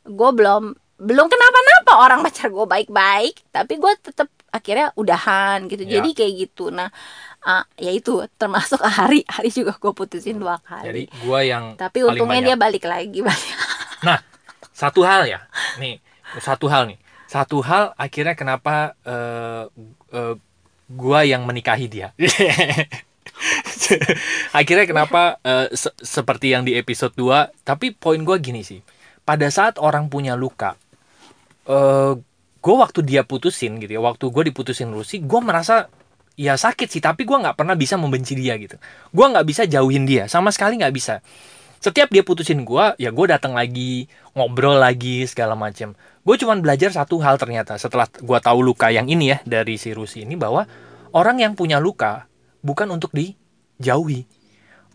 [0.00, 5.86] gue belum belum kenapa-napa orang pacar gue baik-baik tapi gue tetap akhirnya udahan gitu.
[5.86, 6.00] Ya.
[6.00, 6.68] jadi kayak gitu.
[6.68, 6.90] Nah
[7.44, 12.04] ah, ya itu termasuk hari hari juga gue putusin dua Jadi kali gua yang tapi
[12.04, 12.48] untungnya banyak.
[12.52, 13.54] dia balik lagi balik
[14.06, 14.16] Nah,
[14.72, 15.44] satu hal ya.
[15.76, 16.00] Nih,
[16.40, 16.96] satu hal nih.
[17.28, 19.68] Satu hal akhirnya kenapa eh
[20.16, 20.34] eh,
[20.90, 22.10] gua yang menikahi dia.
[24.58, 28.82] akhirnya kenapa eh, se- seperti yang di episode 2, tapi poin gua gini sih.
[29.22, 30.74] Pada saat orang punya luka
[31.70, 32.14] eh
[32.60, 35.88] gue waktu dia putusin gitu ya, waktu gue diputusin Rusi, gue merasa
[36.36, 38.76] ya sakit sih, tapi gue nggak pernah bisa membenci dia gitu.
[39.14, 41.24] Gue nggak bisa jauhin dia, sama sekali nggak bisa
[41.80, 46.92] setiap dia putusin gua ya gue datang lagi ngobrol lagi segala macam gue cuman belajar
[46.92, 50.68] satu hal ternyata setelah gua tahu luka yang ini ya dari si Rusi ini bahwa
[51.16, 52.28] orang yang punya luka
[52.60, 54.28] bukan untuk dijauhi.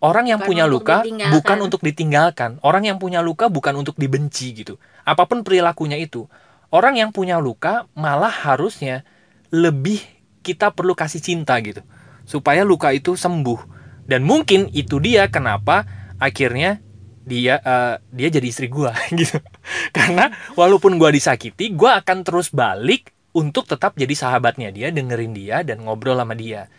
[0.03, 0.97] Orang yang Bukan punya untuk luka
[1.33, 2.61] bukan untuk ditinggalkan.
[2.61, 4.77] Orang yang punya luka bukan untuk dibenci gitu.
[5.01, 6.29] Apa pun perilakunya itu
[6.69, 9.01] orang yang punya luka malah harusnya
[9.49, 10.03] lebih
[10.45, 11.81] kita perlu kasih cinta gitu
[12.27, 13.73] supaya luka itu sembuh.
[14.05, 15.89] Dan mungkin itu dia kenapa
[16.21, 16.85] akhirnya
[17.25, 19.41] dia eh, dia jadi istri gua gitu
[19.97, 25.62] karena walaupun gua disakiti gua akan terus balik untuk tetap jadi sahabatnya dia dengerin dia
[25.65, 26.71] dan ngobrol sama dia.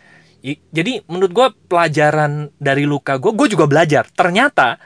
[0.45, 4.07] Jadi menurut gua pelajaran dari luka gua gua juga belajar.
[4.09, 4.79] Ternyata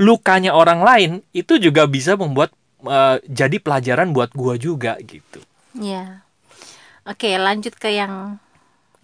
[0.00, 2.50] lukanya orang lain itu juga bisa membuat
[2.84, 5.40] eh, jadi pelajaran buat gua juga gitu.
[5.74, 6.24] Ya
[7.04, 8.40] oke lanjut ke yang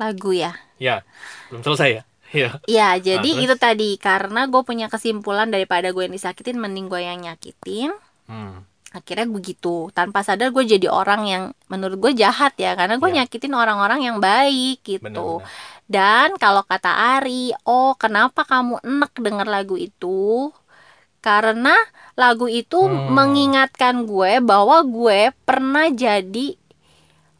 [0.00, 0.56] lagu ya.
[0.80, 1.04] Ya
[1.52, 2.02] belum selesai ya?
[2.30, 3.44] Ya Ya, jadi terus?
[3.44, 7.90] itu tadi karena gue punya kesimpulan daripada gue yang disakitin, mending gue yang nyakitin.
[8.30, 8.70] Hmm.
[8.90, 13.22] Akhirnya begitu, tanpa sadar gue jadi orang yang menurut gue jahat ya, karena gue Ya.
[13.22, 15.06] nyakitin orang-orang yang baik gitu.
[15.06, 15.46] benar-benar
[15.86, 20.50] Dan kalau kata Ari, oh kenapa kamu enek denger lagu itu?
[21.22, 21.74] Karena
[22.18, 23.14] lagu itu Hmm.
[23.14, 26.58] mengingatkan gue bahwa gue pernah jadi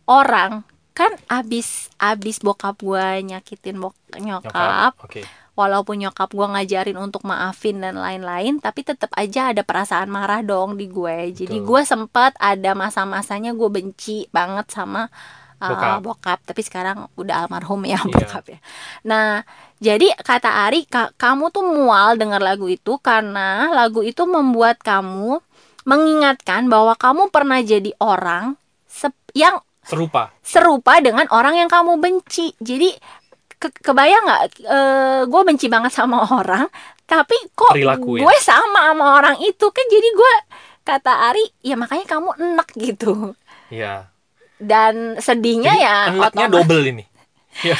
[0.06, 5.22] orang kan abis abis bokap gue nyakitin bok nyokap, oke
[5.60, 10.80] walaupun nyokap gue ngajarin untuk maafin dan lain-lain tapi tetap aja ada perasaan marah dong
[10.80, 11.68] di gue jadi Betul.
[11.68, 15.12] gue sempat ada masa-masanya gue benci banget sama
[15.60, 15.98] uh, Bokap.
[16.00, 16.38] bokap.
[16.48, 18.58] tapi sekarang udah almarhum ya bokap ya
[19.04, 19.44] nah
[19.76, 25.44] jadi kata Ari "Ka- kamu tuh mual dengar lagu itu karena lagu itu membuat kamu
[25.84, 28.56] mengingatkan bahwa kamu pernah jadi orang
[29.34, 32.54] yang serupa serupa dengan orang yang kamu benci.
[32.60, 32.94] Jadi
[33.60, 34.42] ke- kebayang nggak?
[35.26, 36.64] gue benci banget sama orang,
[37.04, 38.24] tapi kok Perilaku ya?
[38.24, 40.34] gue sama sama orang itu kan jadi gue
[40.80, 43.36] kata Ari ya makanya kamu enak gitu
[43.68, 44.08] Iya.
[44.56, 47.04] dan sedihnya Jadi ya enaknya otomatis double ini.
[47.62, 47.78] Iya.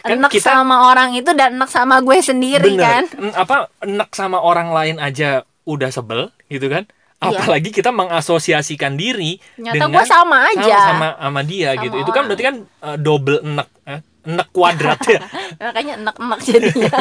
[0.00, 4.10] Kan enak kita- sama orang itu dan enak sama gue sendiri kan En- apa enak
[4.10, 6.84] sama orang lain aja udah sebel gitu kan?
[7.18, 7.36] Iya.
[7.36, 11.96] Apalagi kita mengasosiasikan diri ternyata dengan gue sama aja sama sama, sama dia Sama gitu.
[11.98, 12.26] Itu kan orang.
[12.26, 14.00] berarti kan eh, double enak, eh?
[14.26, 15.20] Enak kuadrat ya.
[15.70, 16.98] makanya enak-enak jadinya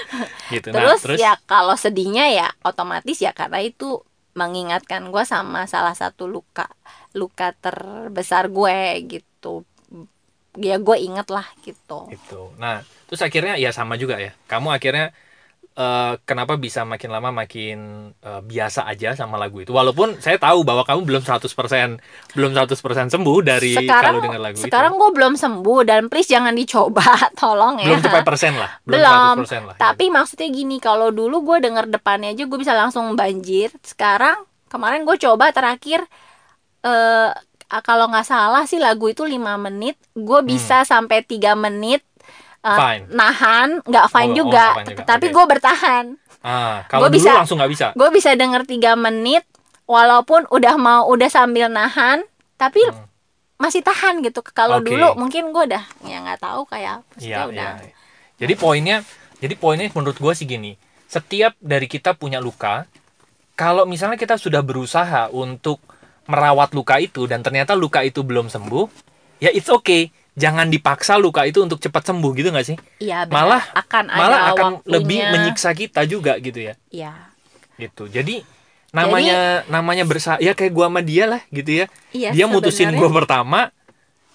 [0.54, 0.68] gitu.
[0.70, 4.02] terus, nah, terus ya kalau sedihnya ya otomatis ya karena itu
[4.36, 6.68] mengingatkan gue sama salah satu luka
[7.16, 9.64] luka terbesar gue gitu
[10.56, 12.42] ya gue inget lah gitu itu.
[12.56, 14.32] Nah, terus akhirnya ya sama juga ya.
[14.48, 15.12] Kamu akhirnya
[15.76, 17.78] eh, kenapa bisa makin lama makin
[18.16, 19.70] eh, biasa aja sama lagu itu.
[19.70, 21.44] Walaupun saya tahu bahwa kamu belum 100%
[22.32, 25.00] belum 100% sembuh dari sekarang kalau dengar lagu sekarang itu.
[25.04, 27.04] gue belum sembuh dan please jangan dicoba
[27.40, 29.36] tolong ya Belum persen lah, belum, Belum.
[29.44, 29.76] 100% lah.
[29.76, 35.04] tapi maksudnya gini kalau dulu gue denger depannya aja gue bisa langsung banjir sekarang kemarin
[35.04, 36.00] gue coba terakhir
[36.80, 37.30] eh
[37.82, 42.05] kalau nggak salah sih lagu itu 5 menit gue bisa sampai tiga menit
[42.68, 42.76] eh.
[42.76, 43.02] Fine.
[43.10, 45.34] nahan nggak fine Oh, oh, juga, nggak fine juga, tapi oke.
[45.34, 46.04] gue bertahan
[46.40, 47.86] Ah, kalau dulu bisa- langsung nggak bisa.
[47.92, 49.42] gue bisa denger tiga menit
[49.84, 52.22] walaupun udah mau udah sambil nahan
[52.54, 53.06] tapi Hmm.
[53.56, 54.90] masih tahan gitu kalau Oke.
[54.90, 57.94] dulu mungkin gue udah ya nggak tahu kayak maksudnya Iya, udah iya.
[58.36, 58.96] Jadi poinnya,
[59.38, 60.76] jadi poinnya menurut gue sih gini.
[61.06, 62.84] Setiap dari kita punya luka,
[63.54, 65.80] kalau misalnya kita sudah berusaha untuk
[66.24, 68.92] merawat luka itu dan ternyata luka itu belum sembuh,
[69.38, 70.12] ya it's okay.
[70.36, 72.76] Jangan dipaksa luka itu untuk cepat sembuh gitu nggak sih?
[73.00, 73.24] Iya.
[73.32, 74.92] Malah akan ada Malah akan waktunya.
[74.92, 76.76] lebih menyiksa kita juga gitu ya.
[76.92, 77.12] Iya.
[77.80, 78.12] Gitu.
[78.12, 78.44] Jadi
[78.92, 81.86] namanya namanya bersa ya kayak gua sama dia lah gitu ya.
[82.12, 83.72] Iya, dia mutusin gue pertama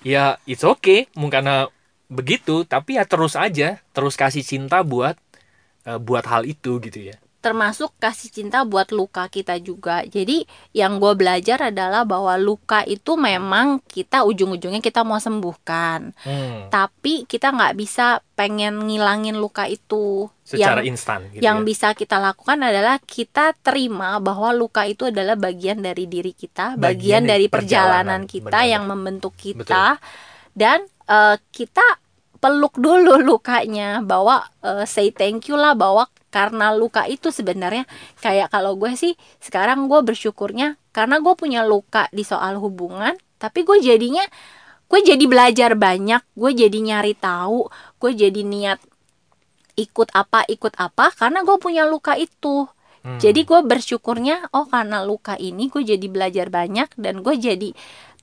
[0.01, 1.69] ya it's okay mungkin karena
[2.09, 5.15] begitu tapi ya terus aja terus kasih cinta buat
[5.85, 10.05] eh, buat hal itu gitu ya termasuk kasih cinta buat luka kita juga.
[10.05, 16.69] Jadi yang gue belajar adalah bahwa luka itu memang kita ujung-ujungnya kita mau sembuhkan, Hmm,
[16.69, 20.29] tapi kita nggak bisa pengen ngilangin luka itu.
[20.43, 21.63] secara yang instan gitu yang ya.
[21.63, 27.23] bisa kita lakukan adalah kita terima bahwa luka itu adalah bagian dari diri kita, Bagian
[27.23, 28.91] bagian, dari perjalanan, perjalanan, kita benar, yang betul.
[28.91, 29.95] membentuk kita
[30.53, 31.83] dan eh, kita
[32.41, 37.83] peluk dulu lukanya bahwa eh, say thank you lah bahwa karena luka itu sebenarnya
[38.23, 39.13] kayak kalau gue sih
[39.43, 44.23] sekarang gue bersyukurnya karena gue punya luka di soal hubungan tapi gue jadinya
[44.87, 47.67] gue jadi belajar banyak gue jadi nyari tahu
[47.99, 48.79] gue jadi niat
[49.79, 52.67] ikut apa ikut apa karena gue punya luka itu
[53.01, 53.17] Hmm.
[53.17, 57.73] jadi gue bersyukurnya oh karena luka ini gue jadi belajar banyak dan gue jadi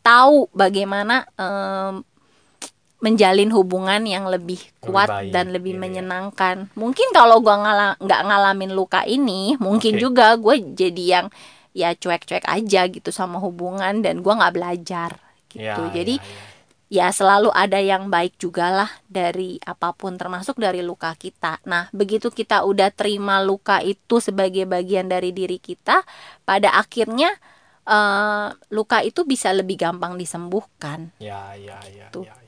[0.07, 2.07] tahu bagaimana em,
[2.99, 5.83] menjalin hubungan yang lebih kuat baik, dan lebih gitu ya.
[5.87, 10.03] menyenangkan mungkin kalau gue ngala nggak ngalamin luka ini mungkin Oke.
[10.03, 11.27] juga gue jadi yang
[11.71, 15.15] ya cuek-cuek aja gitu sama hubungan dan gue nggak belajar
[15.49, 16.43] gitu Ya, jadi ya, ya.
[16.89, 21.61] ya selalu ada yang baik juga lah dari apa pun termasuk dari luka kita.
[21.69, 26.03] Nah, begitu kita udah terima luka itu sebagai bagian dari diri kita,
[26.45, 27.31] pada akhirnya
[27.89, 31.13] eh, luka itu bisa lebih gampang disembuhkan.
[31.21, 32.25] ya ya ya Tuh.
[32.25, 32.48] ya, ya.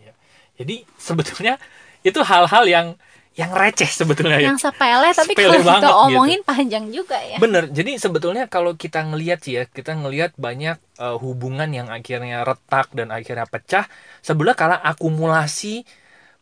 [0.60, 1.56] Jadi sebetulnya
[2.00, 2.86] itu hal-hal yang
[3.32, 6.04] yang receh sebetulnya ya Yang sepele tapi Sepele kalau kita banget gitu.
[6.04, 7.38] omongin panjang juga ya.
[7.38, 12.42] Bener, jadi sebetulnya kalau kita ngelihat sih ya, kita ngelihat banyak eh, hubungan yang akhirnya
[12.42, 13.86] retak dan akhirnya pecah,
[14.20, 15.86] sebelah karena akumulasi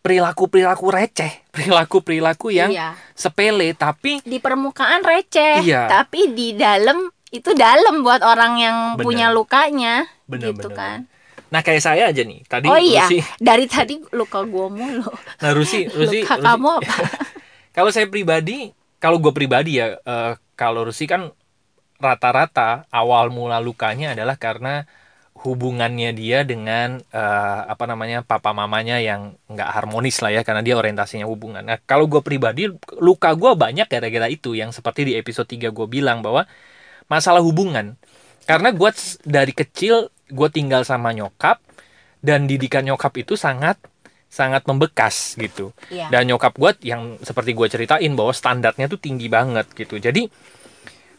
[0.00, 2.96] perilaku-perilaku receh, perilaku-perilaku yang Iya.
[3.12, 5.92] sepele tapi Di permukaan receh, Iya.
[5.92, 9.04] tapi di dalam itu dalam buat orang yang Bener.
[9.04, 10.98] punya lukanya, Bener, gitu bener, kan.
[11.48, 15.08] Nah kayak saya aja nih, tadi Oh iya, Rusi, dari tadi luka gue mulu.
[15.40, 16.94] nah Rusi, Rusi, Luka Rusi- kamu apa?
[17.76, 21.32] kalau saya pribadi, kalau gue pribadi ya, eh, kalau Rusi kan
[21.98, 24.86] rata-rata awal mula lukanya adalah karena
[25.38, 30.74] hubungannya dia dengan eh, apa namanya papa mamanya yang nggak harmonis lah ya karena dia
[30.74, 31.62] orientasinya hubungan.
[31.62, 32.66] Nah kalau gue pribadi
[32.98, 36.42] luka gue banyak gara-gara itu yang seperti di episode 3 gue bilang bahwa
[37.06, 37.94] masalah hubungan
[38.50, 38.90] karena gue
[39.22, 41.58] dari kecil gue tinggal sama nyokap
[42.20, 43.78] dan didikan nyokap itu sangat
[44.28, 46.12] sangat membekas gitu Iya.
[46.12, 50.28] dan nyokap gue yang seperti gue ceritain bahwa standarnya tuh tinggi banget gitu jadi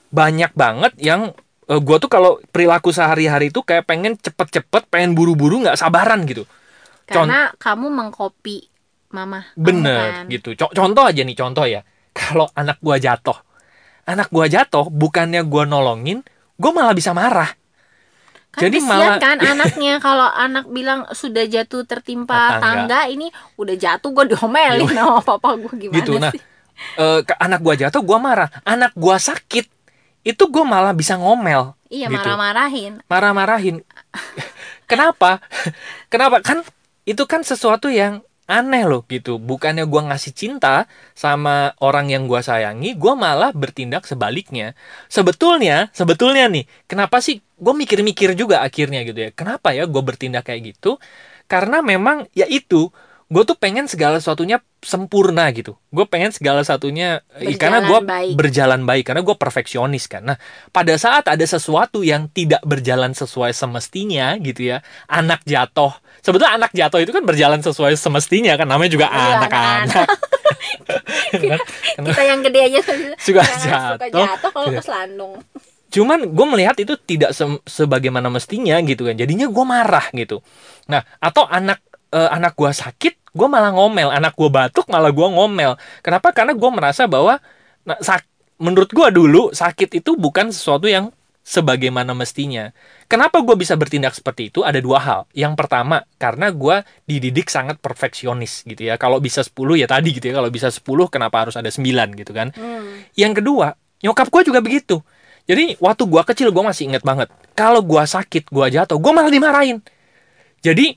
[0.10, 1.34] banyak banget yang
[1.70, 6.46] gue tuh kalau perilaku sehari-hari itu kayak pengen cepet-cepet pengen buru-buru nggak sabaran gitu
[7.06, 8.70] Karena kamu mengkopi
[9.10, 9.46] mama.
[9.58, 10.26] bener kan.
[10.30, 11.82] gitu Co- contoh aja nih contoh ya
[12.14, 13.38] kalau anak gue jatuh
[14.06, 16.22] anak gue jatuh bukannya gue nolongin
[16.58, 17.54] gue malah bisa marah
[18.60, 22.64] Jadi kesian malah- kan anaknya kalau anak bilang sudah jatuh tertimpa Tangga.
[22.86, 23.00] tangga.
[23.08, 26.42] ini udah jatuh gue diomelin sama papa gue gimana gitu nah sih?
[26.96, 29.68] eh, ke anak gua jatuh gua marah anak gua sakit
[30.24, 32.16] itu gua malah bisa ngomel iya gitu.
[32.16, 33.76] marah-marahin marah-marahin
[34.92, 35.44] kenapa
[36.14, 36.64] kenapa kan
[37.04, 39.38] itu kan sesuatu yang aneh loh gitu.
[39.38, 44.74] Bukannya gua ngasih cinta sama orang yang gua sayangi gua malah bertindak sebaliknya.
[45.08, 47.46] Sebetulnya sebetulnya nih kenapa sih?
[47.60, 49.30] Gue mikir-mikir juga akhirnya gitu ya.
[49.36, 50.96] Kenapa ya gue bertindak kayak gitu?
[51.52, 52.88] Karena memang ya itu
[53.30, 55.78] gue tuh pengen segala sesuatunya sempurna gitu.
[55.94, 58.34] Gue pengen segala satunya eh, karena gue Berjalan baik.
[58.34, 60.26] berjalan karena gue perfeksionis kan.
[60.26, 60.38] Nah
[60.74, 65.94] pada saat ada sesuatu yang tidak berjalan sesuai semestinya gitu ya anak jatuh.
[66.26, 70.08] Sebetulnya anak jatuh itu kan berjalan sesuai semestinya kan namanya juga Iya, anak-anak.
[70.10, 71.58] Kan?
[72.10, 72.80] Kita yang gede aja.
[73.22, 74.26] Suka jangan suka jatuh.
[74.26, 74.80] jatuh kalau Iya.
[74.80, 75.34] ke selandung.
[75.90, 79.14] Cuman gue melihat itu tidak se- sebagaimana mestinya gitu kan.
[79.14, 80.42] Jadinya gue marah gitu.
[80.86, 81.82] Nah atau anak
[82.14, 84.10] eh, anak gue sakit gue malah ngomel.
[84.10, 85.78] Anak gue batuk malah gue ngomel.
[86.02, 86.34] Kenapa?
[86.34, 87.38] Karena gue merasa bahwa
[87.86, 91.14] nah, sak- menurut gue dulu sakit itu bukan sesuatu yang
[91.46, 92.70] sebagaimana mestinya.
[93.10, 94.62] Kenapa gue bisa bertindak seperti itu?
[94.62, 95.20] Ada dua hal.
[95.34, 99.02] Yang pertama karena gue dididik sangat perfeksionis gitu ya.
[99.02, 100.38] Kalau bisa 10 ya tadi gitu ya.
[100.38, 102.54] Kalau bisa 10 kenapa harus ada 9 gitu kan?
[102.54, 103.02] Hmm.
[103.18, 103.74] yang kedua,
[104.06, 105.02] nyokap gue juga begitu.
[105.50, 107.34] Jadi waktu gue kecil gue masih inget banget.
[107.58, 109.82] Kalau gue sakit, gue jatuh, gue malah dimarahin.
[110.62, 110.94] Jadi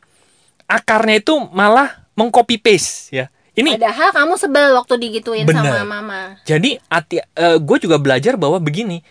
[0.65, 3.27] akarnya itu malah mengcopy paste ya.
[3.53, 5.61] Ini padahal kamu sebel waktu digituin Bener.
[5.61, 7.21] sama mama jadi hati,
[7.61, 9.05] gue juga belajar bahwa begini,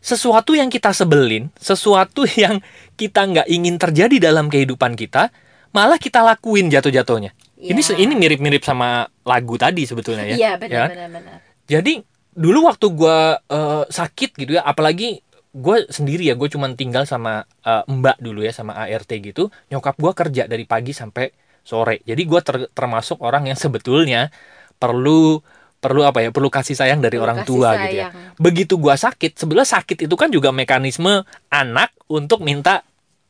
[0.00, 5.28] sesuatu yang kita sebelin, sesuatu yang kita nggak ingin terjadi dalam kehidupan kita,
[5.70, 7.36] malah kita lakuin jatuh-jatuhnya.
[7.56, 7.86] Ini Iya.
[7.86, 10.36] se- ini mirip-mirip sama lagu tadi sebetulnya ya.
[10.36, 10.88] iya ya benar kan?
[10.92, 11.92] benar benar Jadi
[12.30, 15.20] dulu waktu gua eh, sakit gitu ya, apalagi
[15.54, 19.54] gue sendiri ya, gue cuman tinggal sama eh, mbak dulu ya, sama ART gitu.
[19.70, 21.30] Nyokap gua kerja dari pagi sampai
[21.62, 22.02] sore.
[22.02, 24.34] Jadi gua ter- termasuk orang yang sebetulnya
[24.76, 25.38] perlu
[25.78, 28.08] perlu apa ya, perlu kasih sayang dari Perlu orang tua gitu ya.
[28.10, 28.34] sayang.
[28.40, 32.82] Begitu gua sakit, sebenarnya sakit itu kan juga mekanisme anak untuk minta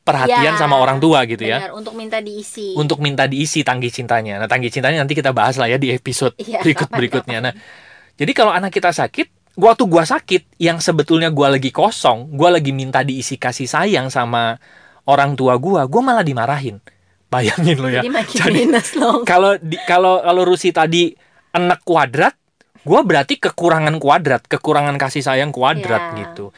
[0.04, 1.64] perhatian Ya, sama orang tua gitu ya.
[1.64, 4.36] benar untuk minta diisi Untuk minta diisi tangki cintanya.
[4.36, 7.40] Nah, tangki cintanya nanti kita bahas lah ya di episode Iya, berikut berikutnya.
[7.40, 7.52] Nah,
[8.14, 12.54] jadi kalau anak kita sakit, gua tuh gua sakit, yang sebetulnya gua lagi kosong, gua
[12.54, 14.58] lagi minta diisi kasih sayang sama
[15.06, 16.78] orang tua gua, gua malah dimarahin.
[17.32, 17.98] Bayangin lo ya.
[18.02, 21.10] jadi makin Jadi, minus loh Kalau di kalau kalau Rusi tadi
[21.50, 22.34] enak kuadrat,
[22.86, 26.18] gua berarti kekurangan kuadrat, kekurangan kasih sayang kuadrat Iya.
[26.22, 26.54] gitu.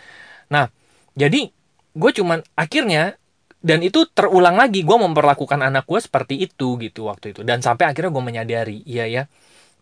[0.52, 0.68] Nah,
[1.16, 1.48] jadi
[1.96, 3.16] gue cuman akhirnya
[3.64, 7.88] dan itu terulang lagi gue memperlakukan anak gue seperti itu gitu waktu itu dan sampai
[7.88, 9.22] akhirnya gue menyadari iya ya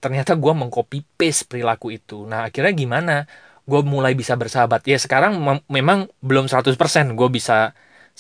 [0.05, 3.13] ternyata gue mengcopy paste perilaku itu nah akhirnya gimana
[3.71, 7.73] gue mulai bisa bersahabat ya sekarang mem- memang belum 100% gue bisa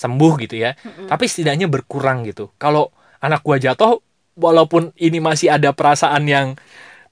[0.02, 1.08] sembuh gitu ya Mm-mm.
[1.10, 2.82] tapi setidaknya berkurang gitu kalau
[3.24, 4.00] anak gue jatuh
[4.34, 6.48] walaupun ini masih ada perasaan yang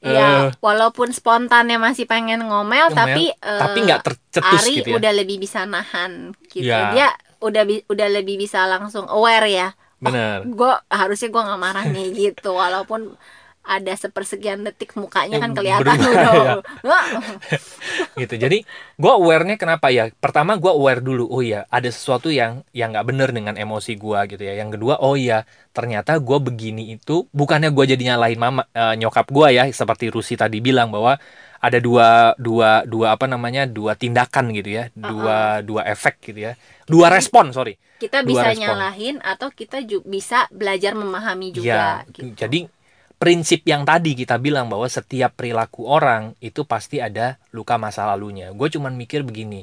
[0.02, 4.88] Ya, eh, walaupun spontannya masih pengen ngomel, Ngomel, tapi eh, tapi nggak tercetus Ari gitu
[4.98, 6.74] ya udah lebih bisa nahan gitu.
[6.74, 6.82] Ya.
[6.90, 9.68] Dia udah udah lebih bisa langsung aware ya.
[10.00, 13.14] bener Gue harusnya gue nggak marah nih gitu, walaupun
[13.62, 16.34] ada sepersekian detik mukanya Ya, kan kelihatan berubah, udah.
[16.34, 16.54] ya.
[18.12, 18.58] Gitu jadi
[18.98, 23.06] gue awarenya kenapa ya pertama gue aware dulu oh iya ada sesuatu yang yang nggak
[23.08, 27.72] bener dengan emosi gue gitu ya yang kedua oh iya ternyata gue begini itu bukannya
[27.72, 31.16] gue jadi nyalahin mama eh, nyokap gue ya seperti Rusi tadi bilang bahwa
[31.62, 36.52] ada dua dua dua apa namanya dua tindakan gitu ya dua dua efek gitu ya
[36.90, 38.62] dua respon sorry kita Dua bisa respon.
[38.66, 41.82] nyalahin atau kita ju- bisa belajar memahami ya juga.
[42.10, 42.34] gitu.
[42.34, 42.60] jadi
[43.22, 48.50] prinsip yang tadi kita bilang bahwa setiap perilaku orang itu pasti ada luka masa lalunya.
[48.50, 49.62] Gue cuman mikir begini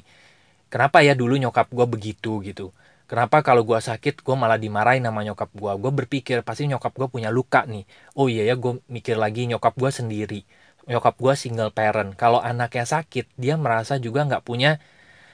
[0.71, 2.71] kenapa ya dulu nyokap gue begitu gitu?
[3.03, 7.11] Kenapa kalau gue sakit gue malah dimarahin sama nyokap gue gue berpikir pasti nyokap gue
[7.11, 7.83] punya luka nih.
[8.15, 10.47] Oh iya ya gue mikir lagi nyokap gue sendiri.
[10.87, 12.15] Nyokap gue single parent.
[12.15, 14.79] Kalau anaknya sakit dia merasa juga nggak punya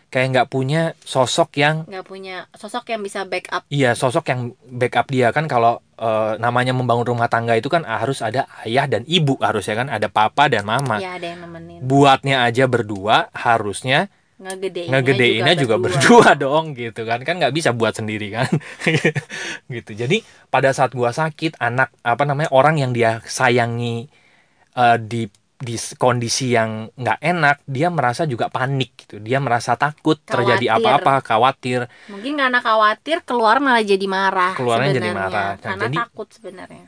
[0.09, 3.69] kayak nggak punya sosok yang nggak punya sosok yang bisa backup.
[3.69, 5.29] Iya, sosok yang backup dia.
[5.29, 9.75] Kan kalau eh, namanya membangun rumah tangga itu kan harus ada ayah dan ibu harusnya
[9.79, 10.99] kan ada papa dan mama.
[10.99, 11.79] ya ada yang nemenin.
[11.84, 17.23] Buatnya aja berdua harusnya ngegedeinnya, ngegedeinnya juga, berdua dong gitu kan.
[17.23, 18.51] Kan nggak bisa buat sendiri kan.
[19.75, 19.91] Gitu.
[19.97, 24.12] Jadi pada saat gua sakit anak apa namanya orang yang dia sayangi
[24.75, 25.25] eh, di
[25.65, 29.17] di kondisi yang nggak enak dia merasa juga panik gitu.
[29.17, 30.85] Dia merasa takut terjadi Khawatir.
[30.85, 31.79] apa-apa khawatir.
[32.13, 35.58] Mungkin karena khawatir keluar malah jadi marah Keluarnya jadi marah.
[35.58, 36.85] Nah, karena jadi- takut sebenarnya.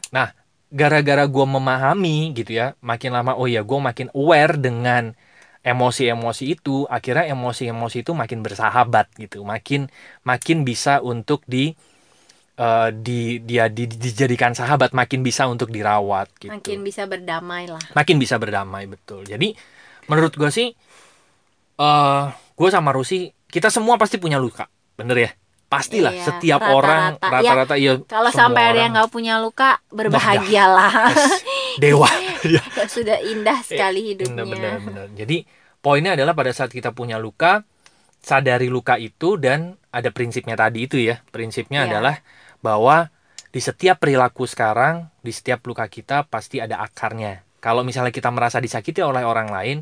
[0.68, 5.16] Gara-gara gue memahami gitu ya makin lama oh ya gue makin aware dengan
[5.64, 9.48] emosi-emosi itu akhirnya emosi-emosi itu makin bersahabat gitu.
[9.48, 9.88] Makin
[10.28, 11.72] makin bisa untuk di
[12.58, 16.50] eh, di dia di- dijadikan sahabat makin bisa untuk dirawat gitu.
[16.50, 17.82] Makin bisa berdamai lah.
[17.94, 19.24] Makin bisa berdamai betul.
[19.24, 19.54] Jadi
[20.06, 20.74] menurut gue sih
[21.78, 25.32] eh gue sama Rusi kita semua pasti punya luka bener ya?
[25.68, 26.80] Pastilah Iya, setiap rata-rata.
[26.80, 30.94] orang Ya, rata-rata iya kalau semua sampai ada yang nggak punya luka berbahagialah
[31.78, 32.08] dewa.
[32.48, 34.46] Ya, sudah indah sekali hidupnya.
[34.46, 35.08] bener, bener, bener.
[35.18, 35.44] jadi
[35.78, 37.66] poinnya adalah pada saat kita punya luka
[38.18, 41.20] sadari luka itu dan ada prinsipnya tadi itu ya.
[41.28, 41.90] Prinsipnya Iya.
[41.92, 42.16] adalah
[42.62, 43.10] bahwa
[43.54, 48.62] di setiap perilaku sekarang di setiap luka kita pasti ada akarnya kalau misalnya kita merasa
[48.62, 49.78] disakiti oleh orang lain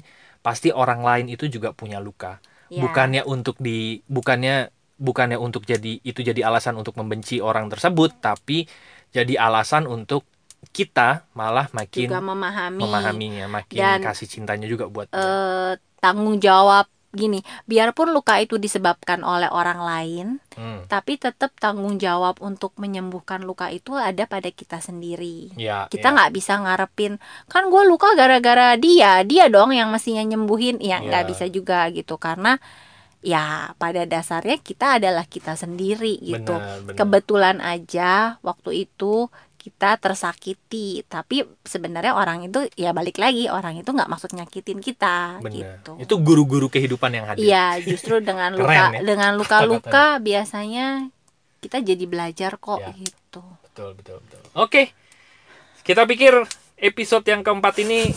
[0.45, 2.81] pasti orang lain itu juga punya luka Ya.
[2.81, 8.65] bukannya untuk di bukannya bukannya untuk jadi itu jadi alasan untuk membenci orang tersebut tapi
[9.13, 10.25] jadi alasan untuk
[10.73, 15.21] kita malah makin juga memahami, memahaminya makin Dan, kasih cintanya juga buat dia.
[15.21, 15.71] eh,
[16.01, 22.39] tanggung jawab gini biarpun luka itu disebabkan oleh orang lain Hmm, tapi tetap tanggung jawab
[22.39, 26.15] untuk menyembuhkan luka itu ada pada kita sendiri ya, kita ya.
[26.15, 27.19] nggak bisa ngarepin
[27.51, 31.27] kan gue luka gara-gara dia dia dong yang mestinya nyembuhin ya nggak Ya.
[31.27, 32.55] bisa juga gitu karena
[33.19, 36.95] ya pada dasarnya kita adalah kita sendiri gitu Benar, benar.
[36.95, 39.27] kebetulan aja waktu itu
[39.65, 45.41] kita tersakiti tapi sebenarnya orang itu ya balik lagi orang itu nggak maksud nyakitin kita
[45.41, 45.81] Benar.
[45.81, 47.41] gitu Itu guru-guru kehidupan yang hadir.
[47.41, 49.01] iya justru dengan Keren luka ya.
[49.01, 51.09] dengan luka-luka biasanya
[51.59, 52.93] kita jadi belajar kok Ya.
[52.93, 54.39] gitu Betul, betul, betul.
[54.55, 54.93] Oke.
[55.81, 56.31] Kita pikir
[56.77, 58.07] episode yang keempat ini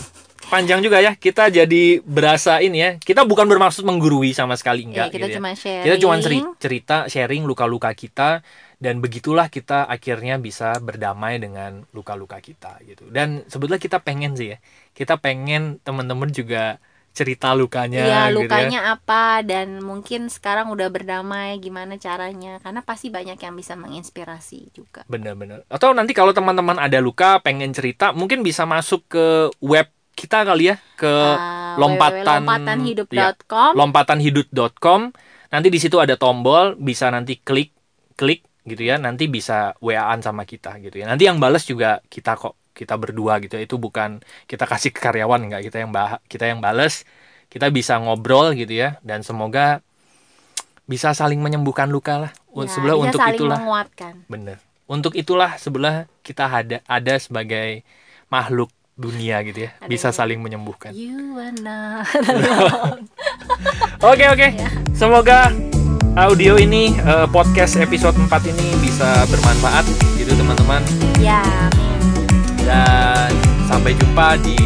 [0.47, 1.13] panjang juga ya.
[1.13, 2.91] Kita jadi berasa ini ya.
[2.95, 5.35] Kita bukan bermaksud menggurui sama sekali enggak ya, kita gitu ya.
[5.35, 8.39] cuma sharing Kita cuma ceri- cerita sharing luka-luka kita
[8.79, 13.05] dan begitulah kita akhirnya bisa berdamai dengan luka-luka kita gitu.
[13.07, 14.57] Dan sebetulnya kita pengen sih ya.
[14.91, 18.35] Kita pengen teman-teman juga cerita lukanya Iya gitu ya.
[18.37, 24.71] lukanya apa dan mungkin sekarang udah berdamai gimana caranya karena pasti banyak yang bisa menginspirasi
[24.71, 25.03] juga.
[25.05, 25.67] Bener-bener.
[25.67, 29.25] Atau nanti kalau teman-teman ada luka pengen cerita, mungkin bisa masuk ke
[29.59, 34.99] web kita kali ya ke Ah, lompatan- www.lompatanhidup.com lompatanhidup.com.
[35.49, 37.73] Nanti di situ ada tombol, bisa nanti klik
[38.13, 39.01] klik gitu ya.
[39.01, 41.09] Nanti bisa WA-an sama kita gitu ya.
[41.09, 43.65] Nanti yang bales juga kita kok kita berdua gitu ya.
[43.65, 47.03] Itu bukan kita kasih ke karyawan enggak kita yang bah kita yang bales.
[47.49, 49.81] Kita bisa ngobrol gitu ya dan semoga
[50.85, 52.31] bisa saling menyembuhkan luka lah.
[52.53, 54.13] Ya, sebelah bisa untuk saling itulah menguatkan.
[54.29, 54.57] Bener.
[54.89, 57.81] Untuk itulah sebelah kita ada ada sebagai
[58.29, 60.91] makhluk dunia gitu ya, Ada bisa saling menyembuhkan.
[60.91, 61.39] You.
[63.99, 64.47] Oke oke.
[64.55, 64.69] Ya.
[64.95, 65.51] Semoga
[66.19, 69.87] audio ini eh, podcast episode 4 ini bisa bermanfaat
[70.19, 70.83] gitu teman-teman
[71.23, 71.39] ya,
[71.71, 72.27] amin.
[72.67, 73.31] dan
[73.71, 74.57] sampai jumpa di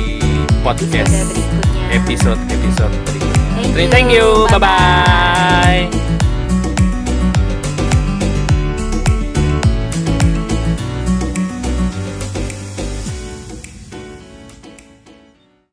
[0.65, 1.87] podcast berikutnya.
[1.93, 3.41] episode episode berikutnya.
[3.73, 4.25] Thank Thank you.
[4.43, 4.49] you.
[4.49, 5.89] Bye Bye-bye.
[5.89, 6.22] bye.